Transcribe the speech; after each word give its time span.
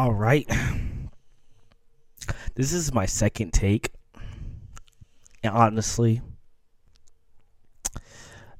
All 0.00 0.14
right. 0.14 0.48
This 2.54 2.72
is 2.72 2.94
my 2.94 3.04
second 3.04 3.52
take. 3.52 3.92
And 5.42 5.52
honestly, 5.52 6.22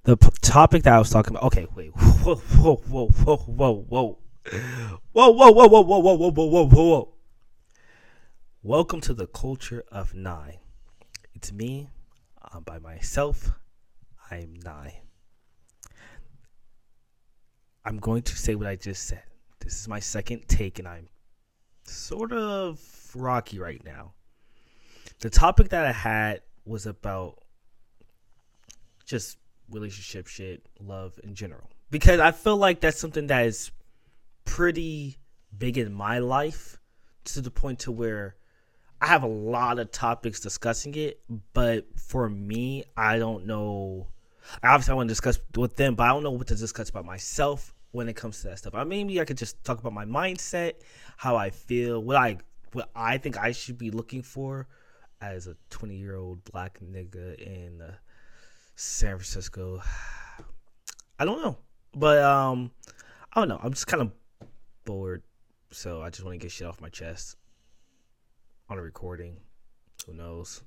the 0.03 0.19
p- 0.19 0.29
topic 0.43 0.83
that 0.83 0.93
I 0.93 0.99
was 0.99 1.09
talking 1.09 1.35
about. 1.35 1.45
Okay, 1.45 1.67
wait. 1.75 1.93
Whoa, 1.97 2.35
whoa, 2.35 2.77
whoa, 2.77 3.09
whoa, 3.09 3.37
whoa, 3.39 3.73
whoa. 3.89 4.19
Whoa, 5.13 5.31
whoa, 5.31 5.51
whoa, 5.51 5.67
whoa, 5.67 5.81
whoa, 5.81 5.99
whoa, 5.99 6.15
whoa, 6.15 6.31
whoa, 6.31 6.45
whoa, 6.45 6.67
whoa, 6.67 6.85
whoa. 6.91 7.15
Welcome 8.63 9.01
to 9.01 9.15
the 9.15 9.27
culture 9.27 9.83
of 9.91 10.13
Ny. 10.13 10.59
It's 11.33 11.55
me. 11.55 11.89
I'm 12.53 12.65
by 12.65 12.79
myself. 12.79 13.51
I'm 14.31 14.61
Ny. 14.63 15.01
I'm 17.87 17.97
going 17.97 18.25
to 18.25 18.37
say 18.37 18.55
what 18.55 18.67
I 18.67 18.77
just 18.77 19.07
said. 19.07 19.23
This 19.61 19.81
is 19.81 19.89
my 19.89 20.01
second 20.01 20.47
take, 20.47 20.79
and 20.79 20.87
I'm 20.87 21.09
sort 21.91 22.33
of 22.33 22.81
rocky 23.15 23.59
right 23.59 23.85
now. 23.85 24.13
The 25.21 25.31
topic 25.31 25.71
that 25.71 25.87
I 25.87 25.93
had 25.93 26.43
was 26.65 26.87
about 26.87 27.43
just 29.05 29.39
relationship 29.71 30.27
shit, 30.27 30.65
love 30.81 31.19
in 31.23 31.35
general. 31.35 31.69
Because 31.91 32.21
I 32.21 32.31
feel 32.33 32.57
like 32.57 32.81
that's 32.81 32.99
something 32.99 33.27
that 33.27 33.47
is 33.47 33.71
pretty 34.45 35.19
big 35.57 35.79
in 35.79 35.93
my 35.93 36.19
life 36.19 36.79
to 37.25 37.41
the 37.41 37.51
point 37.51 37.81
to 37.81 37.93
where 37.93 38.37
I 39.01 39.07
have 39.07 39.23
a 39.23 39.29
lot 39.29 39.79
of 39.79 39.91
topics 39.91 40.41
discussing 40.41 40.95
it, 40.95 41.21
but 41.53 41.87
for 41.99 42.29
me, 42.29 42.85
I 42.97 43.19
don't 43.19 43.47
know. 43.47 44.09
Obviously, 44.63 44.93
I 44.93 44.95
want 44.95 45.09
to 45.09 45.13
discuss 45.13 45.39
with 45.57 45.77
them, 45.77 45.95
but 45.95 46.05
I 46.05 46.09
don't 46.09 46.23
know 46.23 46.31
what 46.31 46.49
to 46.49 46.55
discuss 46.55 46.91
about 46.91 47.05
myself 47.05 47.75
when 47.93 48.09
it 48.09 48.17
comes 48.17 48.41
to 48.43 48.49
that 48.49 48.59
stuff. 48.59 48.75
I 48.75 48.85
maybe 48.85 49.21
I 49.21 49.25
could 49.25 49.39
just 49.39 49.63
talk 49.65 49.79
about 49.79 49.93
my 49.93 50.05
mindset, 50.05 50.75
how 51.17 51.37
I 51.37 51.51
feel, 51.51 52.03
what 52.03 52.17
I 52.17 52.39
what 52.73 52.91
I 52.95 53.19
think 53.19 53.39
I 53.39 53.53
should 53.53 53.79
be 53.79 53.91
looking 53.91 54.23
for 54.23 54.69
as 55.21 55.47
a 55.47 55.57
20 55.71 55.97
year 55.97 56.17
old 56.17 56.45
black 56.45 56.79
nigga 56.81 57.35
in 57.39 57.83
uh, 57.83 57.93
San 58.77 59.17
Francisco. 59.17 59.83
I 61.19 61.25
don't 61.25 61.43
know, 61.43 61.59
but 61.95 62.23
um, 62.23 62.71
I 63.33 63.41
don't 63.41 63.49
know. 63.49 63.61
I'm 63.63 63.73
just 63.73 63.87
kind 63.87 64.03
of 64.03 64.13
bored, 64.85 65.23
so 65.71 66.03
I 66.03 66.11
just 66.11 66.25
want 66.25 66.35
to 66.35 66.39
get 66.39 66.51
shit 66.51 66.67
off 66.67 66.81
my 66.81 66.89
chest 66.89 67.37
on 68.69 68.79
a 68.79 68.83
recording. 68.83 69.37
Who 70.07 70.15
knows? 70.15 70.63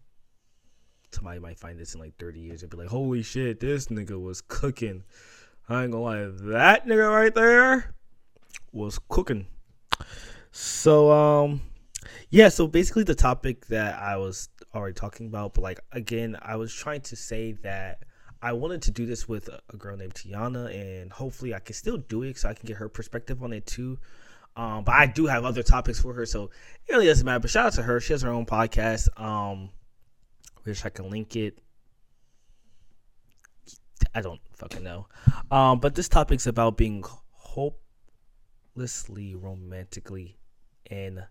Somebody 1.12 1.40
might 1.40 1.60
find 1.60 1.80
this 1.80 1.94
in 1.94 2.00
like 2.02 2.18
30 2.18 2.40
years 2.40 2.62
and 2.62 2.70
be 2.70 2.78
like, 2.78 2.88
"Holy 2.88 3.24
shit, 3.24 3.60
this 3.60 3.88
nigga 3.88 4.22
was 4.22 4.42
cooking." 4.42 5.04
I 5.70 5.84
ain't 5.84 5.92
gonna 5.92 6.04
lie, 6.04 6.26
that 6.52 6.86
nigga 6.86 7.10
right 7.10 7.34
there 7.34 7.96
was 8.72 9.00
cooking. 9.10 9.48
So 10.52 11.12
um 11.12 11.62
yeah, 12.30 12.50
so 12.50 12.68
basically 12.68 13.04
the 13.04 13.16
topic 13.16 13.68
that 13.68 14.00
I 14.00 14.18
was 14.18 14.50
already 14.76 14.94
talking 14.94 15.28
about, 15.28 15.54
but 15.54 15.62
like 15.62 15.80
again, 15.92 16.38
I 16.42 16.56
was 16.56 16.74
trying 16.74 17.02
to 17.02 17.16
say 17.16 17.54
that 17.64 18.04
I 18.42 18.52
wanted 18.52 18.82
to 18.84 18.92
do 18.92 19.06
this 19.06 19.28
with 19.30 19.50
a 19.70 19.78
girl 19.78 19.96
named 19.96 20.16
Tiana, 20.16 20.70
and 20.74 21.12
hopefully 21.14 21.56
I 21.56 21.60
can 21.60 21.76
still 21.76 21.96
do 21.98 22.24
it 22.24 22.38
so 22.38 22.50
I 22.50 22.54
can 22.54 22.68
get 22.68 22.76
her 22.76 22.90
perspective 22.90 23.42
on 23.42 23.54
it 23.54 23.66
too. 23.66 24.00
Um, 24.58 24.84
but 24.84 24.96
I 24.96 25.06
do 25.06 25.28
have 25.28 25.46
other 25.46 25.64
topics 25.64 26.02
for 26.02 26.14
her, 26.14 26.26
so 26.26 26.50
it 26.86 26.92
really 26.92 27.06
doesn't 27.06 27.26
matter. 27.26 27.40
But 27.40 27.52
shout 27.52 27.68
out 27.68 27.74
to 27.74 27.84
her; 27.84 28.02
she 28.02 28.12
has 28.12 28.22
her 28.22 28.30
own 28.30 28.46
podcast. 28.46 29.08
Um, 29.20 29.70
wish 30.66 30.84
I 30.84 30.90
can 30.90 31.10
link 31.10 31.38
it. 31.38 31.58
I 34.16 34.22
don't 34.22 34.40
fucking 34.54 34.84
know. 34.84 35.08
Um, 35.52 35.80
but 35.80 35.96
this 35.96 36.08
topic's 36.08 36.48
about 36.48 36.78
being 36.78 37.04
hopelessly 37.32 37.76
romantically 39.36 40.38
and 40.90 41.24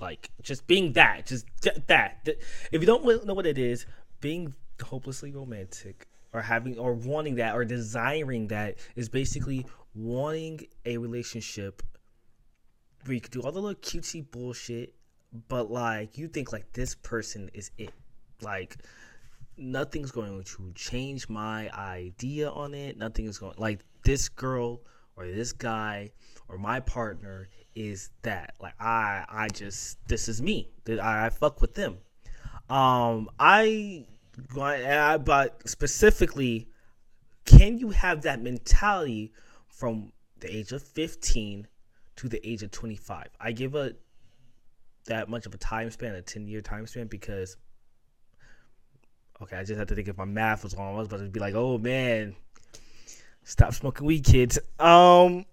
like 0.00 0.30
just 0.42 0.66
being 0.66 0.92
that, 0.94 1.26
just 1.26 1.46
that. 1.86 2.28
If 2.70 2.80
you 2.80 2.86
don't 2.86 3.26
know 3.26 3.34
what 3.34 3.46
it 3.46 3.58
is, 3.58 3.86
being 4.20 4.54
hopelessly 4.82 5.32
romantic 5.32 6.06
or 6.32 6.42
having 6.42 6.78
or 6.78 6.94
wanting 6.94 7.36
that 7.36 7.54
or 7.54 7.64
desiring 7.64 8.48
that 8.48 8.76
is 8.94 9.08
basically 9.08 9.66
wanting 9.94 10.66
a 10.84 10.98
relationship 10.98 11.82
where 13.06 13.14
you 13.14 13.20
do 13.20 13.40
all 13.40 13.52
the 13.52 13.60
little 13.60 13.80
cutesy 13.80 14.28
bullshit, 14.30 14.94
but 15.48 15.70
like 15.70 16.18
you 16.18 16.28
think 16.28 16.52
like 16.52 16.72
this 16.72 16.94
person 16.94 17.50
is 17.54 17.70
it. 17.78 17.92
Like 18.42 18.76
nothing's 19.58 20.10
going 20.10 20.42
to 20.42 20.72
change 20.74 21.28
my 21.28 21.70
idea 21.70 22.50
on 22.50 22.74
it. 22.74 22.96
Nothing 22.96 23.26
is 23.26 23.38
going 23.38 23.54
like 23.58 23.80
this 24.04 24.28
girl 24.28 24.80
or 25.16 25.26
this 25.26 25.52
guy 25.52 26.10
or 26.48 26.58
my 26.58 26.80
partner 26.80 27.48
is 27.74 28.10
that 28.22 28.54
like 28.60 28.74
I 28.80 29.24
I 29.28 29.48
just 29.48 29.98
this 30.08 30.28
is 30.28 30.40
me 30.40 30.68
I, 30.88 31.26
I 31.26 31.30
fuck 31.30 31.60
with 31.60 31.74
them. 31.74 31.98
Um 32.68 33.28
I 33.38 34.06
I 34.58 35.18
but 35.18 35.68
specifically 35.68 36.68
can 37.44 37.78
you 37.78 37.90
have 37.90 38.22
that 38.22 38.42
mentality 38.42 39.32
from 39.68 40.12
the 40.40 40.54
age 40.54 40.72
of 40.72 40.82
15 40.82 41.66
to 42.16 42.28
the 42.28 42.46
age 42.48 42.62
of 42.62 42.70
25? 42.70 43.28
I 43.40 43.52
give 43.52 43.74
a 43.74 43.92
that 45.06 45.28
much 45.28 45.46
of 45.46 45.54
a 45.54 45.58
time 45.58 45.90
span, 45.90 46.14
a 46.14 46.22
10 46.22 46.48
year 46.48 46.60
time 46.60 46.86
span 46.86 47.06
because 47.06 47.56
okay, 49.42 49.56
I 49.56 49.64
just 49.64 49.78
had 49.78 49.88
to 49.88 49.94
think 49.94 50.08
if 50.08 50.16
my 50.16 50.24
math 50.24 50.64
was 50.64 50.76
wrong. 50.76 50.94
I 50.94 50.98
was 50.98 51.08
about 51.08 51.20
to 51.20 51.28
be 51.28 51.40
like, 51.40 51.54
"Oh 51.54 51.78
man, 51.78 52.36
stop 53.44 53.74
smoking 53.74 54.06
weed, 54.06 54.24
kids." 54.24 54.58
Um 54.78 55.46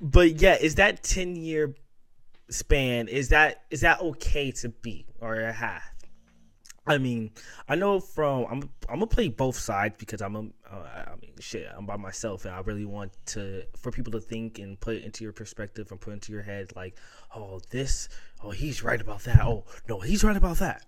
but 0.00 0.40
yeah, 0.40 0.56
is 0.60 0.76
that 0.76 1.02
ten 1.02 1.36
year 1.36 1.74
span 2.48 3.06
is 3.06 3.28
that 3.28 3.62
is 3.70 3.82
that 3.82 4.00
okay 4.00 4.50
to 4.50 4.68
be 4.68 5.06
or 5.20 5.40
a 5.40 5.52
half? 5.52 5.82
I 6.86 6.98
mean, 6.98 7.30
I 7.68 7.76
know 7.76 8.00
from 8.00 8.46
I'm 8.50 8.62
I'm 8.88 8.96
gonna 8.96 9.06
play 9.06 9.28
both 9.28 9.56
sides 9.56 9.94
because 9.98 10.22
I'm 10.22 10.34
uh, 10.36 10.74
I 10.74 11.14
mean 11.20 11.34
shit 11.38 11.68
I'm 11.76 11.86
by 11.86 11.96
myself 11.96 12.44
and 12.44 12.54
I 12.54 12.60
really 12.60 12.86
want 12.86 13.12
to 13.26 13.64
for 13.76 13.92
people 13.92 14.12
to 14.12 14.20
think 14.20 14.58
and 14.58 14.80
put 14.80 14.96
into 14.96 15.22
your 15.22 15.32
perspective 15.32 15.90
and 15.90 16.00
put 16.00 16.14
into 16.14 16.32
your 16.32 16.42
head 16.42 16.72
like 16.74 16.96
oh 17.34 17.60
this 17.70 18.08
oh 18.42 18.50
he's 18.50 18.82
right 18.82 19.00
about 19.00 19.22
that 19.24 19.40
oh 19.42 19.64
no 19.88 20.00
he's 20.00 20.24
right 20.24 20.36
about 20.36 20.58
that 20.58 20.84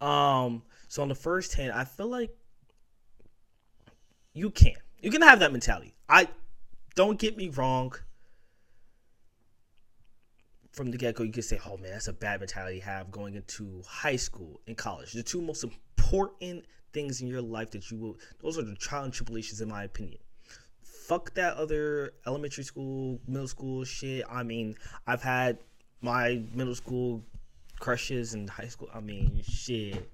um 0.00 0.62
so 0.94 1.02
on 1.02 1.08
the 1.08 1.14
first 1.14 1.54
hand 1.54 1.72
I 1.72 1.82
feel 1.82 2.06
like 2.06 2.30
you 4.32 4.50
can 4.50 4.76
you 5.00 5.10
can 5.10 5.22
have 5.22 5.40
that 5.40 5.50
mentality 5.50 5.96
I 6.08 6.28
don't 6.94 7.18
get 7.18 7.36
me 7.36 7.48
wrong 7.48 7.92
from 10.70 10.90
the 10.90 10.96
get 10.96 11.14
go, 11.14 11.22
you 11.22 11.32
could 11.32 11.44
say, 11.44 11.60
oh 11.66 11.76
man, 11.76 11.92
that's 11.92 12.08
a 12.08 12.12
bad 12.12 12.40
mentality 12.40 12.80
to 12.80 12.84
have 12.84 13.10
going 13.12 13.36
into 13.36 13.80
high 13.86 14.16
school 14.16 14.60
and 14.66 14.76
college. 14.76 15.12
The 15.12 15.22
two 15.22 15.40
most 15.40 15.64
important 15.64 16.64
things 16.92 17.20
in 17.20 17.28
your 17.28 17.42
life 17.42 17.70
that 17.70 17.92
you 17.92 17.96
will, 17.96 18.16
those 18.42 18.58
are 18.58 18.62
the 18.62 18.74
trial 18.74 19.04
and 19.04 19.12
tribulations, 19.12 19.60
in 19.60 19.68
my 19.68 19.84
opinion. 19.84 20.18
Fuck 20.82 21.32
that 21.34 21.56
other 21.56 22.14
elementary 22.26 22.64
school, 22.64 23.20
middle 23.28 23.46
school 23.46 23.84
shit. 23.84 24.24
I 24.28 24.42
mean, 24.42 24.74
I've 25.06 25.22
had 25.22 25.58
my 26.00 26.42
middle 26.52 26.74
school 26.74 27.22
crushes 27.78 28.34
and 28.34 28.50
high 28.50 28.66
school. 28.66 28.88
I 28.92 28.98
mean, 28.98 29.42
shit. 29.48 30.10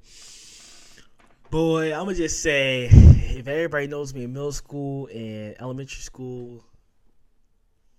Boy, 1.51 1.93
I'm 1.93 2.05
gonna 2.05 2.15
just 2.15 2.45
say, 2.45 2.85
if 2.93 3.49
everybody 3.49 3.89
knows 3.89 4.15
me 4.15 4.23
in 4.23 4.33
middle 4.33 4.53
school 4.53 5.09
and 5.13 5.57
elementary 5.61 6.01
school, 6.01 6.65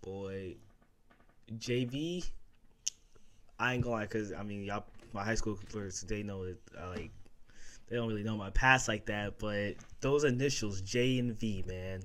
boy, 0.01 0.55
JV, 1.57 2.25
I 3.59 3.73
ain't 3.73 3.83
gonna 3.83 3.95
lie, 3.97 4.05
cause 4.05 4.31
I 4.31 4.43
mean, 4.43 4.63
y'all, 4.63 4.85
my 5.11 5.25
high 5.25 5.35
school 5.35 5.59
players, 5.69 5.99
they 5.99 6.23
know 6.23 6.45
that 6.45 6.57
uh, 6.81 6.87
like 6.91 7.11
they 7.89 7.97
don't 7.97 8.07
really 8.07 8.23
know 8.23 8.37
my 8.37 8.51
past 8.51 8.87
like 8.87 9.05
that, 9.07 9.37
but 9.37 9.75
those 9.99 10.23
initials 10.23 10.79
J 10.79 11.19
and 11.19 11.37
V, 11.37 11.65
man, 11.67 12.03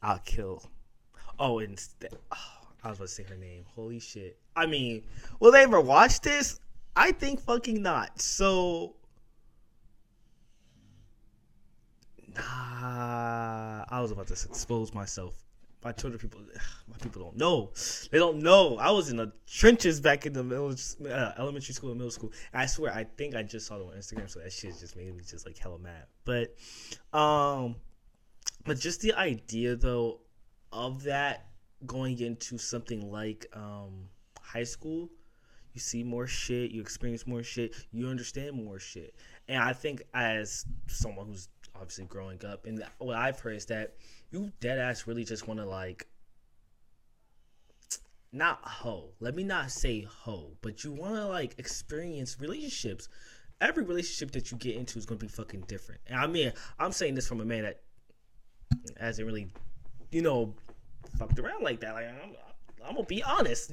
I'll 0.00 0.20
kill. 0.20 0.62
Oh, 1.40 1.58
and 1.58 1.76
oh, 2.30 2.36
I 2.84 2.90
was 2.90 2.98
about 2.98 3.08
to 3.08 3.12
say 3.12 3.24
her 3.24 3.36
name. 3.36 3.64
Holy 3.74 3.98
shit! 3.98 4.38
I 4.54 4.66
mean, 4.66 5.02
will 5.40 5.50
they 5.50 5.64
ever 5.64 5.80
watch 5.80 6.20
this? 6.20 6.60
I 6.94 7.10
think 7.10 7.40
fucking 7.40 7.82
not. 7.82 8.20
So, 8.20 8.94
nah, 12.36 13.84
I 13.88 14.00
was 14.00 14.10
about 14.10 14.26
to 14.28 14.34
expose 14.34 14.94
myself 14.94 15.34
my 15.86 15.92
children 15.92 16.18
people 16.18 16.40
my 16.88 16.96
people 17.00 17.22
don't 17.22 17.36
know. 17.36 17.70
They 18.10 18.18
don't 18.18 18.40
know. 18.40 18.76
I 18.76 18.90
was 18.90 19.08
in 19.08 19.16
the 19.16 19.32
trenches 19.46 20.00
back 20.00 20.26
in 20.26 20.32
the 20.32 20.42
middle 20.42 20.74
uh, 21.08 21.32
elementary 21.38 21.74
school 21.74 21.90
and 21.90 21.98
middle 21.98 22.10
school. 22.10 22.32
And 22.52 22.62
i 22.62 22.66
swear 22.66 22.92
i 22.92 23.04
think 23.04 23.36
i 23.36 23.42
just 23.44 23.68
saw 23.68 23.76
it 23.76 23.82
on 23.82 23.92
instagram 23.96 24.28
so 24.28 24.40
that 24.40 24.52
shit 24.52 24.76
just 24.80 24.96
made 24.96 25.14
me 25.14 25.22
just 25.22 25.46
like 25.46 25.56
hella 25.56 25.78
mad. 25.78 26.06
But 26.24 26.56
um 27.16 27.76
but 28.64 28.80
just 28.80 29.00
the 29.00 29.14
idea 29.14 29.76
though 29.76 30.20
of 30.72 31.04
that 31.04 31.46
going 31.86 32.18
into 32.20 32.58
something 32.58 33.12
like 33.12 33.46
um 33.52 34.08
high 34.40 34.64
school 34.64 35.08
you 35.72 35.80
see 35.80 36.02
more 36.02 36.26
shit 36.26 36.72
you 36.72 36.80
experience 36.80 37.26
more 37.28 37.44
shit 37.44 37.76
you 37.92 38.08
understand 38.08 38.52
more 38.64 38.80
shit. 38.80 39.14
And 39.46 39.62
i 39.62 39.72
think 39.72 40.02
as 40.14 40.64
someone 40.88 41.28
who's 41.28 41.48
obviously 41.80 42.04
growing 42.04 42.44
up 42.44 42.66
and 42.66 42.82
what 42.98 43.16
i've 43.16 43.38
heard 43.40 43.56
is 43.56 43.66
that 43.66 43.94
you 44.30 44.50
dead 44.60 44.78
ass 44.78 45.06
really 45.06 45.24
just 45.24 45.46
want 45.46 45.60
to 45.60 45.66
like 45.66 46.06
not 48.36 48.60
hoe. 48.62 49.10
Let 49.20 49.34
me 49.34 49.42
not 49.42 49.70
say 49.70 50.02
hoe, 50.02 50.52
but 50.60 50.84
you 50.84 50.92
want 50.92 51.14
to 51.14 51.26
like 51.26 51.58
experience 51.58 52.36
relationships. 52.38 53.08
Every 53.60 53.82
relationship 53.84 54.32
that 54.32 54.50
you 54.50 54.58
get 54.58 54.76
into 54.76 54.98
is 54.98 55.06
going 55.06 55.18
to 55.18 55.24
be 55.24 55.32
fucking 55.32 55.62
different. 55.62 56.02
And 56.06 56.20
I 56.20 56.26
mean, 56.26 56.52
I'm 56.78 56.92
saying 56.92 57.14
this 57.14 57.26
from 57.26 57.40
a 57.40 57.44
man 57.44 57.62
that 57.62 57.80
hasn't 59.00 59.26
really, 59.26 59.48
you 60.10 60.20
know, 60.20 60.54
fucked 61.18 61.38
around 61.38 61.62
like 61.62 61.80
that. 61.80 61.94
Like 61.94 62.06
I'm, 62.08 62.34
I'm 62.86 62.94
gonna 62.94 63.06
be 63.06 63.22
honest. 63.22 63.72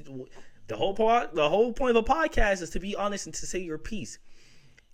The 0.66 0.76
whole 0.76 0.94
part, 0.94 1.34
the 1.34 1.48
whole 1.48 1.72
point 1.72 1.96
of 1.96 2.04
a 2.04 2.08
podcast 2.08 2.62
is 2.62 2.70
to 2.70 2.80
be 2.80 2.96
honest 2.96 3.26
and 3.26 3.34
to 3.34 3.46
say 3.46 3.58
your 3.58 3.76
piece. 3.76 4.18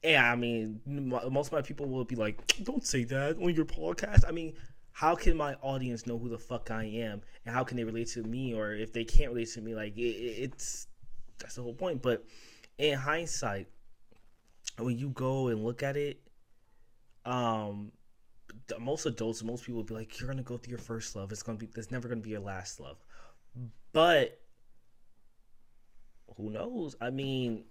And 0.02 0.16
I 0.16 0.34
mean, 0.34 0.80
most 0.86 1.48
of 1.48 1.52
my 1.52 1.62
people 1.62 1.86
will 1.86 2.04
be 2.04 2.16
like, 2.16 2.40
"Don't 2.62 2.84
say 2.86 3.04
that 3.04 3.36
on 3.36 3.54
your 3.54 3.66
podcast." 3.66 4.26
I 4.26 4.30
mean, 4.30 4.54
how 4.92 5.14
can 5.14 5.36
my 5.36 5.54
audience 5.56 6.06
know 6.06 6.18
who 6.18 6.28
the 6.28 6.38
fuck 6.38 6.70
I 6.70 6.84
am, 6.84 7.22
and 7.44 7.54
how 7.54 7.64
can 7.64 7.76
they 7.76 7.84
relate 7.84 8.08
to 8.08 8.22
me, 8.22 8.54
or 8.54 8.72
if 8.72 8.92
they 8.92 9.04
can't 9.04 9.32
relate 9.32 9.50
to 9.50 9.60
me, 9.60 9.74
like 9.74 9.96
it, 9.96 10.00
it's 10.00 10.86
that's 11.38 11.56
the 11.56 11.62
whole 11.62 11.74
point. 11.74 12.02
But 12.02 12.24
in 12.78 12.98
hindsight, 12.98 13.68
when 14.78 14.98
you 14.98 15.10
go 15.10 15.48
and 15.48 15.64
look 15.64 15.82
at 15.82 15.96
it, 15.96 16.20
um, 17.24 17.92
most 18.78 19.06
adults, 19.06 19.42
most 19.42 19.64
people 19.64 19.78
will 19.78 19.84
be 19.84 19.94
like, 19.94 20.18
"You're 20.18 20.28
gonna 20.28 20.42
go 20.42 20.56
through 20.56 20.70
your 20.70 20.78
first 20.78 21.14
love. 21.14 21.30
It's 21.32 21.42
gonna 21.42 21.58
be. 21.58 21.66
There's 21.66 21.90
never 21.90 22.08
gonna 22.08 22.22
be 22.22 22.30
your 22.30 22.40
last 22.40 22.80
love." 22.80 22.96
But 23.92 24.40
who 26.36 26.50
knows? 26.50 26.96
I 27.00 27.10
mean, 27.10 27.64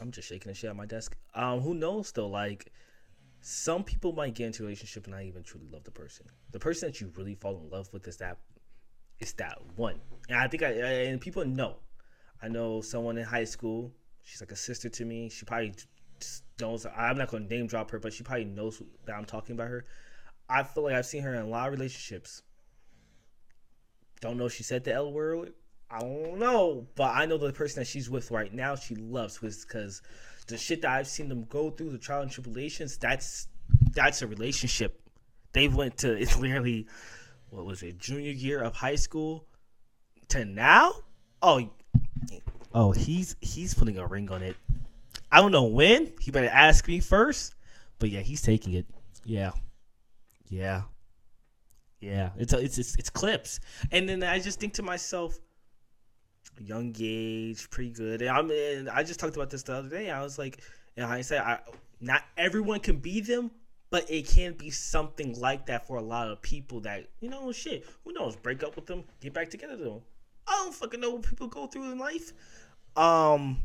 I'm 0.00 0.10
just 0.10 0.28
shaking 0.28 0.50
the 0.50 0.54
shit 0.54 0.70
out 0.70 0.76
my 0.76 0.86
desk. 0.86 1.16
Um, 1.34 1.60
who 1.60 1.74
knows 1.74 2.12
though? 2.12 2.28
Like, 2.28 2.72
some 3.40 3.84
people 3.84 4.12
might 4.12 4.34
get 4.34 4.46
into 4.46 4.62
a 4.62 4.66
relationship 4.66 5.04
and 5.04 5.14
not 5.14 5.22
even 5.22 5.42
truly 5.42 5.66
love 5.72 5.84
the 5.84 5.90
person. 5.90 6.26
The 6.52 6.58
person 6.58 6.88
that 6.88 7.00
you 7.00 7.12
really 7.16 7.34
fall 7.34 7.58
in 7.58 7.70
love 7.70 7.88
with 7.92 8.06
is 8.06 8.18
that 8.18 8.38
is 9.18 9.32
that 9.34 9.58
one. 9.76 10.00
And 10.28 10.38
I 10.38 10.48
think 10.48 10.62
I 10.62 10.68
and 10.68 11.20
people 11.20 11.44
know. 11.44 11.76
I 12.42 12.48
know 12.48 12.80
someone 12.80 13.18
in 13.18 13.24
high 13.24 13.44
school. 13.44 13.92
She's 14.22 14.40
like 14.40 14.52
a 14.52 14.56
sister 14.56 14.88
to 14.88 15.04
me. 15.04 15.28
She 15.28 15.44
probably 15.44 15.74
knows. 16.60 16.86
I'm 16.96 17.16
not 17.16 17.30
to 17.30 17.40
name 17.40 17.66
drop 17.66 17.90
her, 17.90 17.98
but 17.98 18.12
she 18.12 18.22
probably 18.22 18.44
knows 18.44 18.82
that 19.06 19.14
I'm 19.14 19.24
talking 19.24 19.54
about 19.54 19.68
her. 19.68 19.84
I 20.48 20.62
feel 20.62 20.84
like 20.84 20.94
I've 20.94 21.06
seen 21.06 21.22
her 21.22 21.34
in 21.34 21.42
a 21.42 21.48
lot 21.48 21.68
of 21.68 21.72
relationships. 21.72 22.42
Don't 24.20 24.36
know 24.36 24.48
she 24.48 24.62
said 24.62 24.84
the 24.84 24.92
L 24.92 25.12
word. 25.12 25.54
I 25.90 26.00
don't 26.00 26.38
know, 26.38 26.86
but 26.94 27.14
I 27.16 27.26
know 27.26 27.36
the 27.36 27.52
person 27.52 27.80
that 27.80 27.86
she's 27.86 28.08
with 28.08 28.30
right 28.30 28.52
now, 28.52 28.76
she 28.76 28.94
loves 28.94 29.38
because 29.38 30.02
the 30.46 30.56
shit 30.56 30.82
that 30.82 30.90
I've 30.92 31.08
seen 31.08 31.28
them 31.28 31.46
go 31.48 31.70
through, 31.70 31.90
the 31.90 31.98
trial 31.98 32.22
and 32.22 32.30
tribulations, 32.30 32.96
that's 32.96 33.48
that's 33.92 34.22
a 34.22 34.26
relationship. 34.26 35.00
They 35.52 35.68
went 35.68 35.98
to 35.98 36.12
it's 36.12 36.36
literally 36.38 36.86
what 37.50 37.64
was 37.64 37.82
it, 37.82 37.98
junior 37.98 38.30
year 38.30 38.62
of 38.62 38.74
high 38.76 38.94
school 38.94 39.46
to 40.28 40.44
now? 40.44 40.92
Oh 41.42 41.70
oh 42.72 42.92
he's 42.92 43.34
he's 43.40 43.74
putting 43.74 43.98
a 43.98 44.06
ring 44.06 44.30
on 44.30 44.42
it. 44.42 44.56
I 45.32 45.40
don't 45.40 45.52
know 45.52 45.64
when. 45.64 46.12
He 46.20 46.30
better 46.30 46.48
ask 46.48 46.86
me 46.86 47.00
first. 47.00 47.54
But 47.98 48.10
yeah, 48.10 48.20
he's 48.20 48.42
taking 48.42 48.74
it. 48.74 48.86
Yeah. 49.24 49.52
Yeah. 50.48 50.82
Yeah. 52.00 52.30
It's 52.36 52.52
it's 52.52 52.78
it's, 52.78 52.96
it's 52.96 53.10
clips. 53.10 53.60
And 53.90 54.08
then 54.08 54.22
I 54.22 54.38
just 54.38 54.58
think 54.60 54.74
to 54.74 54.82
myself, 54.82 55.38
young 56.58 56.94
age, 56.98 57.68
pretty 57.70 57.90
good. 57.90 58.22
And 58.22 58.30
I 58.30 58.42
mean, 58.42 58.88
I 58.88 59.02
just 59.02 59.20
talked 59.20 59.36
about 59.36 59.50
this 59.50 59.62
the 59.62 59.74
other 59.74 59.88
day. 59.88 60.10
I 60.10 60.22
was 60.22 60.38
like, 60.38 60.60
in 60.96 61.04
hindsight, 61.04 61.40
I 61.40 61.58
not 62.00 62.22
everyone 62.36 62.80
can 62.80 62.96
be 62.96 63.20
them, 63.20 63.50
but 63.90 64.10
it 64.10 64.26
can 64.26 64.54
be 64.54 64.70
something 64.70 65.38
like 65.38 65.66
that 65.66 65.86
for 65.86 65.96
a 65.96 66.02
lot 66.02 66.28
of 66.28 66.40
people. 66.42 66.80
That 66.80 67.06
you 67.20 67.28
know, 67.28 67.52
shit, 67.52 67.86
who 68.04 68.12
knows? 68.12 68.36
Break 68.36 68.62
up 68.62 68.76
with 68.76 68.86
them, 68.86 69.04
get 69.20 69.32
back 69.32 69.50
together 69.50 69.76
them. 69.76 70.00
I 70.46 70.62
don't 70.64 70.74
fucking 70.74 71.00
know 71.00 71.10
what 71.10 71.22
people 71.22 71.46
go 71.46 71.66
through 71.66 71.92
in 71.92 71.98
life. 71.98 72.32
Um, 72.96 73.58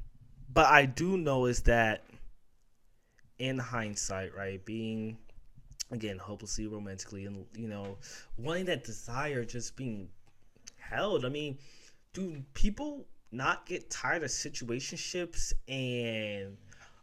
but 0.54 0.68
I 0.68 0.86
do 0.86 1.18
know 1.18 1.46
is 1.46 1.62
that 1.64 2.04
in 3.40 3.58
hindsight, 3.58 4.36
right, 4.36 4.64
being 4.64 5.18
again 5.92 6.18
hopelessly 6.18 6.66
romantically 6.66 7.26
and 7.26 7.46
you 7.56 7.68
know 7.68 7.98
wanting 8.38 8.66
that 8.66 8.84
desire 8.84 9.44
just 9.44 9.76
being 9.76 10.10
held. 10.78 11.26
I 11.26 11.30
mean 11.30 11.58
do 12.16 12.42
people 12.54 13.06
not 13.32 13.66
get 13.66 13.90
tired 13.90 14.24
of 14.24 14.30
situationships 14.30 15.52
and 15.68 16.58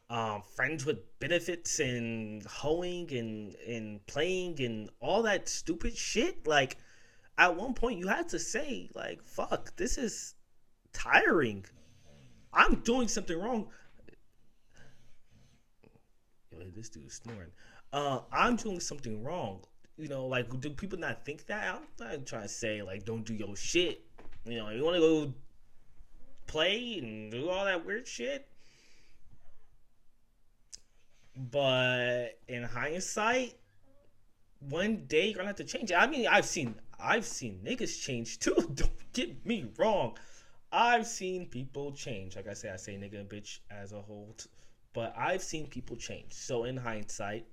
um, 0.09 0.43
friends 0.57 0.87
with 0.87 0.99
benefits 1.21 1.79
and 1.79 2.43
hoeing 2.45 3.13
and 3.13 3.55
and 3.69 4.05
playing 4.07 4.61
and 4.63 4.91
all 5.01 5.23
that 5.23 5.49
stupid 5.49 5.97
shit? 5.97 6.47
Like, 6.47 6.79
at 7.39 7.55
one 7.57 7.75
point, 7.75 7.99
you 7.99 8.09
had 8.09 8.29
to 8.31 8.39
say, 8.39 8.89
like, 8.95 9.23
"Fuck, 9.23 9.77
this 9.77 9.99
is 9.99 10.35
tiring. 10.93 11.67
I'm 12.53 12.77
doing 12.77 13.07
something 13.07 13.39
wrong." 13.39 13.69
This 16.75 16.89
dude's 16.89 17.17
snoring. 17.17 17.51
Uh, 17.93 18.21
I'm 18.33 18.57
doing 18.57 18.81
something 18.81 19.23
wrong. 19.23 19.61
You 19.99 20.09
know, 20.09 20.27
like, 20.27 20.49
do 20.61 20.71
people 20.71 20.99
not 20.99 21.25
think 21.27 21.47
that? 21.47 21.75
I'm 21.75 21.83
not 22.01 22.27
trying 22.27 22.43
to 22.43 22.49
say 22.49 22.83
like, 22.83 23.05
don't 23.05 23.25
do 23.25 23.35
your 23.35 23.55
shit 23.57 24.07
you 24.45 24.59
know, 24.59 24.71
you 24.71 24.85
want 24.85 24.97
to 24.97 25.01
go 25.01 25.35
play 26.47 26.99
and 26.99 27.31
do 27.31 27.49
all 27.49 27.65
that 27.65 27.85
weird 27.87 28.07
shit. 28.07 28.47
But 31.37 32.39
in 32.49 32.63
hindsight, 32.63 33.55
one 34.69 35.05
day 35.07 35.29
you're 35.29 35.37
gonna 35.37 35.49
have 35.49 35.57
to 35.57 35.65
change. 35.65 35.93
I 35.93 36.07
mean, 36.07 36.27
I've 36.27 36.45
seen 36.45 36.75
I've 37.01 37.25
seen 37.25 37.61
niggas 37.65 38.01
change 38.01 38.39
too. 38.39 38.55
Don't 38.75 39.13
get 39.13 39.45
me 39.47 39.67
wrong. 39.79 40.17
I've 40.71 41.07
seen 41.07 41.47
people 41.47 41.93
change. 41.93 42.37
Like 42.37 42.49
I 42.49 42.55
say, 42.55 42.71
I 42.71 42.77
say 42.77 42.95
nigga 42.95 43.21
and 43.21 43.29
bitch 43.29 43.61
as 43.71 43.93
a 43.93 44.01
whole, 44.01 44.35
t- 44.39 44.49
but 44.95 45.15
I've 45.17 45.43
seen 45.43 45.67
people 45.67 45.97
change. 45.97 46.33
So 46.33 46.65
in 46.65 46.77
hindsight, 46.77 47.47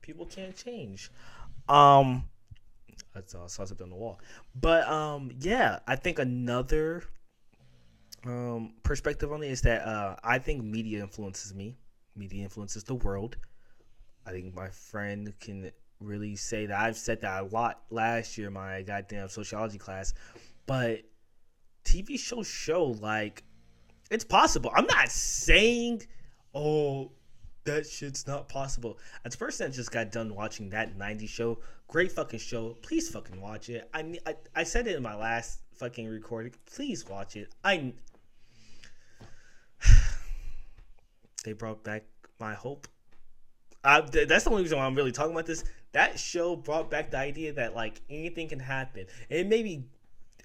people 0.00 0.26
can't 0.26 0.56
change. 0.56 1.10
Um, 1.68 2.24
I 3.14 3.20
saw 3.26 3.46
something 3.46 3.84
on 3.84 3.90
the 3.90 3.96
wall. 3.96 4.20
But 4.54 4.86
um, 4.88 5.32
yeah, 5.40 5.80
I 5.86 5.96
think 5.96 6.18
another 6.18 7.04
um, 8.24 8.74
perspective 8.82 9.32
on 9.32 9.42
it 9.42 9.50
is 9.50 9.62
that 9.62 9.86
uh, 9.86 10.16
I 10.22 10.38
think 10.38 10.62
media 10.62 11.02
influences 11.02 11.54
me. 11.54 11.76
Media 12.16 12.42
influences 12.42 12.84
the 12.84 12.94
world. 12.94 13.36
I 14.26 14.30
think 14.30 14.54
my 14.54 14.68
friend 14.68 15.32
can 15.40 15.70
really 16.00 16.36
say 16.36 16.66
that 16.66 16.78
I've 16.78 16.96
said 16.96 17.22
that 17.22 17.42
a 17.42 17.46
lot 17.46 17.82
last 17.90 18.38
year 18.38 18.50
my 18.50 18.82
goddamn 18.82 19.28
sociology 19.28 19.78
class. 19.78 20.14
But 20.66 21.02
TV 21.84 22.18
shows 22.18 22.46
show 22.46 22.96
like 23.00 23.42
it's 24.10 24.24
possible. 24.24 24.70
I'm 24.74 24.86
not 24.86 25.10
saying, 25.10 26.02
oh, 26.54 27.12
that 27.64 27.86
shit's 27.86 28.26
not 28.26 28.48
possible. 28.48 28.98
As 29.24 29.34
a 29.34 29.38
person 29.38 29.66
that 29.66 29.76
just 29.76 29.90
got 29.90 30.10
done 30.10 30.34
watching 30.34 30.70
that 30.70 30.98
90s 30.98 31.28
show, 31.28 31.58
great 31.88 32.12
fucking 32.12 32.38
show. 32.38 32.76
Please 32.82 33.08
fucking 33.08 33.40
watch 33.40 33.68
it. 33.68 33.88
I, 33.92 34.18
I, 34.26 34.34
I 34.54 34.62
said 34.62 34.86
it 34.86 34.94
in 34.94 35.02
my 35.02 35.16
last 35.16 35.60
fucking 35.74 36.06
recording. 36.06 36.52
Please 36.66 37.06
watch 37.08 37.34
it. 37.34 37.52
I. 37.64 37.94
they 41.44 41.54
brought 41.54 41.82
back 41.82 42.04
my 42.38 42.54
hope. 42.54 42.86
I, 43.82 44.00
that's 44.00 44.44
the 44.44 44.50
only 44.50 44.62
reason 44.62 44.78
why 44.78 44.84
I'm 44.84 44.94
really 44.94 45.12
talking 45.12 45.32
about 45.32 45.46
this. 45.46 45.64
That 45.92 46.18
show 46.18 46.54
brought 46.54 46.90
back 46.90 47.10
the 47.10 47.18
idea 47.18 47.52
that 47.54 47.74
like 47.74 48.02
anything 48.10 48.48
can 48.48 48.60
happen, 48.60 49.06
and 49.30 49.48
maybe 49.48 49.84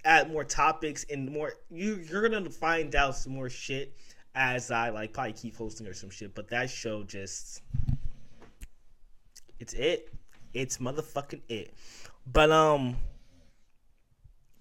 add 0.06 0.32
more 0.32 0.46
topics 0.46 1.06
and 1.10 1.30
more. 1.30 1.54
You 1.70 2.00
you're 2.10 2.28
gonna 2.28 2.50
find 2.50 2.96
out 2.96 3.18
some 3.18 3.34
more 3.34 3.50
shit 3.50 3.94
as 4.36 4.72
I 4.72 4.90
like 4.90 5.14
probably 5.14 5.34
keep 5.34 5.58
posting 5.58 5.86
or 5.86 5.94
some 5.94 6.10
shit. 6.10 6.34
But 6.34 6.50
that 6.50 6.70
show 6.70 7.04
just 7.04 7.62
it's 9.60 9.74
it. 9.74 10.14
It's 10.54 10.78
motherfucking 10.78 11.42
it. 11.50 11.74
But 12.26 12.52
um 12.52 12.98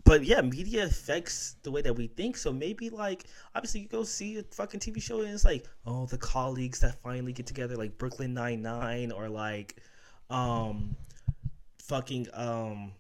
but 0.04 0.24
yeah, 0.24 0.40
media 0.40 0.84
affects 0.84 1.56
the 1.62 1.70
way 1.70 1.80
that 1.82 1.94
we 1.94 2.08
think. 2.08 2.36
So 2.36 2.52
maybe 2.52 2.90
like 2.90 3.24
obviously 3.54 3.80
you 3.80 3.88
go 3.88 4.02
see 4.04 4.38
a 4.38 4.42
fucking 4.42 4.80
TV 4.80 5.00
show 5.00 5.20
and 5.20 5.32
it's 5.32 5.44
like, 5.44 5.66
oh, 5.86 6.06
the 6.06 6.18
colleagues 6.18 6.80
that 6.80 7.00
finally 7.02 7.32
get 7.32 7.46
together, 7.46 7.76
like 7.76 7.98
Brooklyn 7.98 8.34
Nine 8.34 8.62
Nine, 8.62 9.12
or 9.12 9.28
like, 9.28 9.76
um, 10.28 10.96
fucking 11.78 12.26
um, 12.34 12.92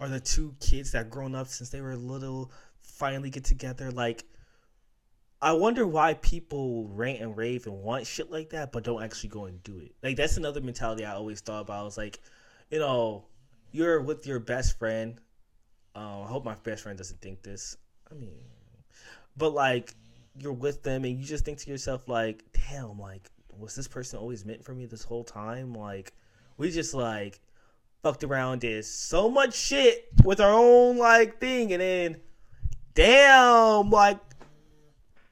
or 0.00 0.08
the 0.08 0.20
two 0.20 0.54
kids 0.60 0.92
that 0.92 1.10
grown 1.10 1.34
up 1.34 1.48
since 1.48 1.70
they 1.70 1.80
were 1.80 1.96
little 1.96 2.50
finally 2.80 3.30
get 3.30 3.44
together. 3.44 3.90
Like, 3.90 4.24
I 5.42 5.52
wonder 5.52 5.84
why 5.88 6.14
people 6.14 6.86
rant 6.86 7.20
and 7.20 7.36
rave 7.36 7.66
and 7.66 7.82
want 7.82 8.06
shit 8.06 8.30
like 8.30 8.50
that, 8.50 8.70
but 8.70 8.84
don't 8.84 9.02
actually 9.02 9.30
go 9.30 9.46
and 9.46 9.60
do 9.64 9.80
it. 9.80 9.92
Like 10.00 10.16
that's 10.16 10.36
another 10.36 10.60
mentality 10.60 11.04
I 11.04 11.14
always 11.14 11.40
thought 11.40 11.62
about. 11.62 11.80
I 11.80 11.82
was 11.82 11.98
like, 11.98 12.20
you 12.70 12.78
know, 12.78 13.24
you're 13.72 14.00
with 14.00 14.24
your 14.24 14.38
best 14.38 14.78
friend. 14.78 15.20
Uh, 15.96 16.22
I 16.22 16.26
hope 16.26 16.44
my 16.44 16.54
best 16.62 16.84
friend 16.84 16.96
doesn't 16.96 17.20
think 17.20 17.42
this. 17.42 17.76
I 18.08 18.14
mean, 18.14 18.36
but 19.36 19.52
like 19.52 19.94
you're 20.38 20.52
with 20.52 20.84
them 20.84 21.04
and 21.04 21.18
you 21.18 21.24
just 21.24 21.44
think 21.44 21.58
to 21.58 21.70
yourself 21.70 22.08
like, 22.08 22.44
damn, 22.70 23.00
like 23.00 23.28
was 23.58 23.74
this 23.74 23.88
person 23.88 24.20
always 24.20 24.44
meant 24.44 24.64
for 24.64 24.74
me 24.74 24.86
this 24.86 25.02
whole 25.02 25.24
time? 25.24 25.74
Like 25.74 26.12
we 26.56 26.70
just 26.70 26.94
like 26.94 27.40
fucked 28.04 28.22
around 28.22 28.60
did 28.60 28.84
so 28.84 29.28
much 29.28 29.54
shit 29.54 30.08
with 30.22 30.40
our 30.40 30.52
own 30.52 30.98
like 30.98 31.40
thing 31.40 31.72
and 31.72 31.82
then 31.82 32.16
damn, 32.94 33.90
like 33.90 34.18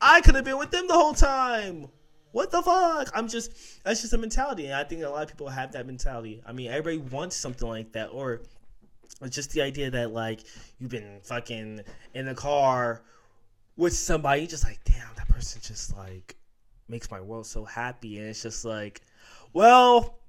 I 0.00 0.20
could 0.20 0.34
have 0.34 0.44
been 0.44 0.58
with 0.58 0.70
them 0.70 0.88
the 0.88 0.94
whole 0.94 1.14
time. 1.14 1.88
What 2.32 2.50
the 2.50 2.62
fuck? 2.62 3.10
I'm 3.14 3.28
just 3.28 3.82
that's 3.84 4.00
just 4.02 4.12
a 4.12 4.18
mentality, 4.18 4.66
and 4.66 4.74
I 4.74 4.84
think 4.84 5.02
a 5.02 5.08
lot 5.08 5.22
of 5.24 5.28
people 5.28 5.48
have 5.48 5.72
that 5.72 5.86
mentality. 5.86 6.42
I 6.46 6.52
mean, 6.52 6.70
everybody 6.70 6.98
wants 6.98 7.36
something 7.36 7.68
like 7.68 7.92
that, 7.92 8.06
or 8.08 8.42
it's 9.20 9.34
just 9.34 9.50
the 9.50 9.62
idea 9.62 9.90
that 9.90 10.12
like 10.12 10.40
you've 10.78 10.90
been 10.90 11.20
fucking 11.24 11.80
in 12.14 12.26
the 12.26 12.34
car 12.34 13.02
with 13.76 13.92
somebody, 13.92 14.46
just 14.46 14.64
like, 14.64 14.78
damn, 14.84 15.08
that 15.16 15.28
person 15.28 15.60
just 15.64 15.96
like 15.96 16.36
makes 16.88 17.10
my 17.10 17.20
world 17.20 17.46
so 17.46 17.64
happy, 17.64 18.18
and 18.18 18.28
it's 18.28 18.42
just 18.42 18.64
like, 18.64 19.00
well, 19.52 20.19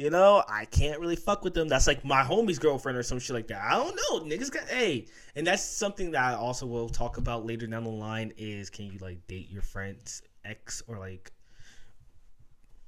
you 0.00 0.08
know, 0.08 0.42
I 0.48 0.64
can't 0.64 0.98
really 0.98 1.14
fuck 1.14 1.44
with 1.44 1.52
them. 1.52 1.68
That's 1.68 1.86
like 1.86 2.06
my 2.06 2.22
homie's 2.22 2.58
girlfriend 2.58 2.96
or 2.96 3.02
some 3.02 3.18
shit 3.18 3.34
like 3.34 3.48
that. 3.48 3.62
I 3.62 3.74
don't 3.74 3.94
know. 3.94 4.20
Niggas 4.20 4.50
got 4.50 4.66
hey. 4.66 5.04
And 5.36 5.46
that's 5.46 5.62
something 5.62 6.12
that 6.12 6.22
I 6.22 6.34
also 6.36 6.64
will 6.64 6.88
talk 6.88 7.18
about 7.18 7.44
later 7.44 7.66
down 7.66 7.84
the 7.84 7.90
line 7.90 8.32
is 8.38 8.70
can 8.70 8.86
you 8.86 8.96
like 8.98 9.26
date 9.26 9.50
your 9.50 9.60
friend's 9.60 10.22
ex 10.42 10.82
or 10.88 10.96
like 10.96 11.30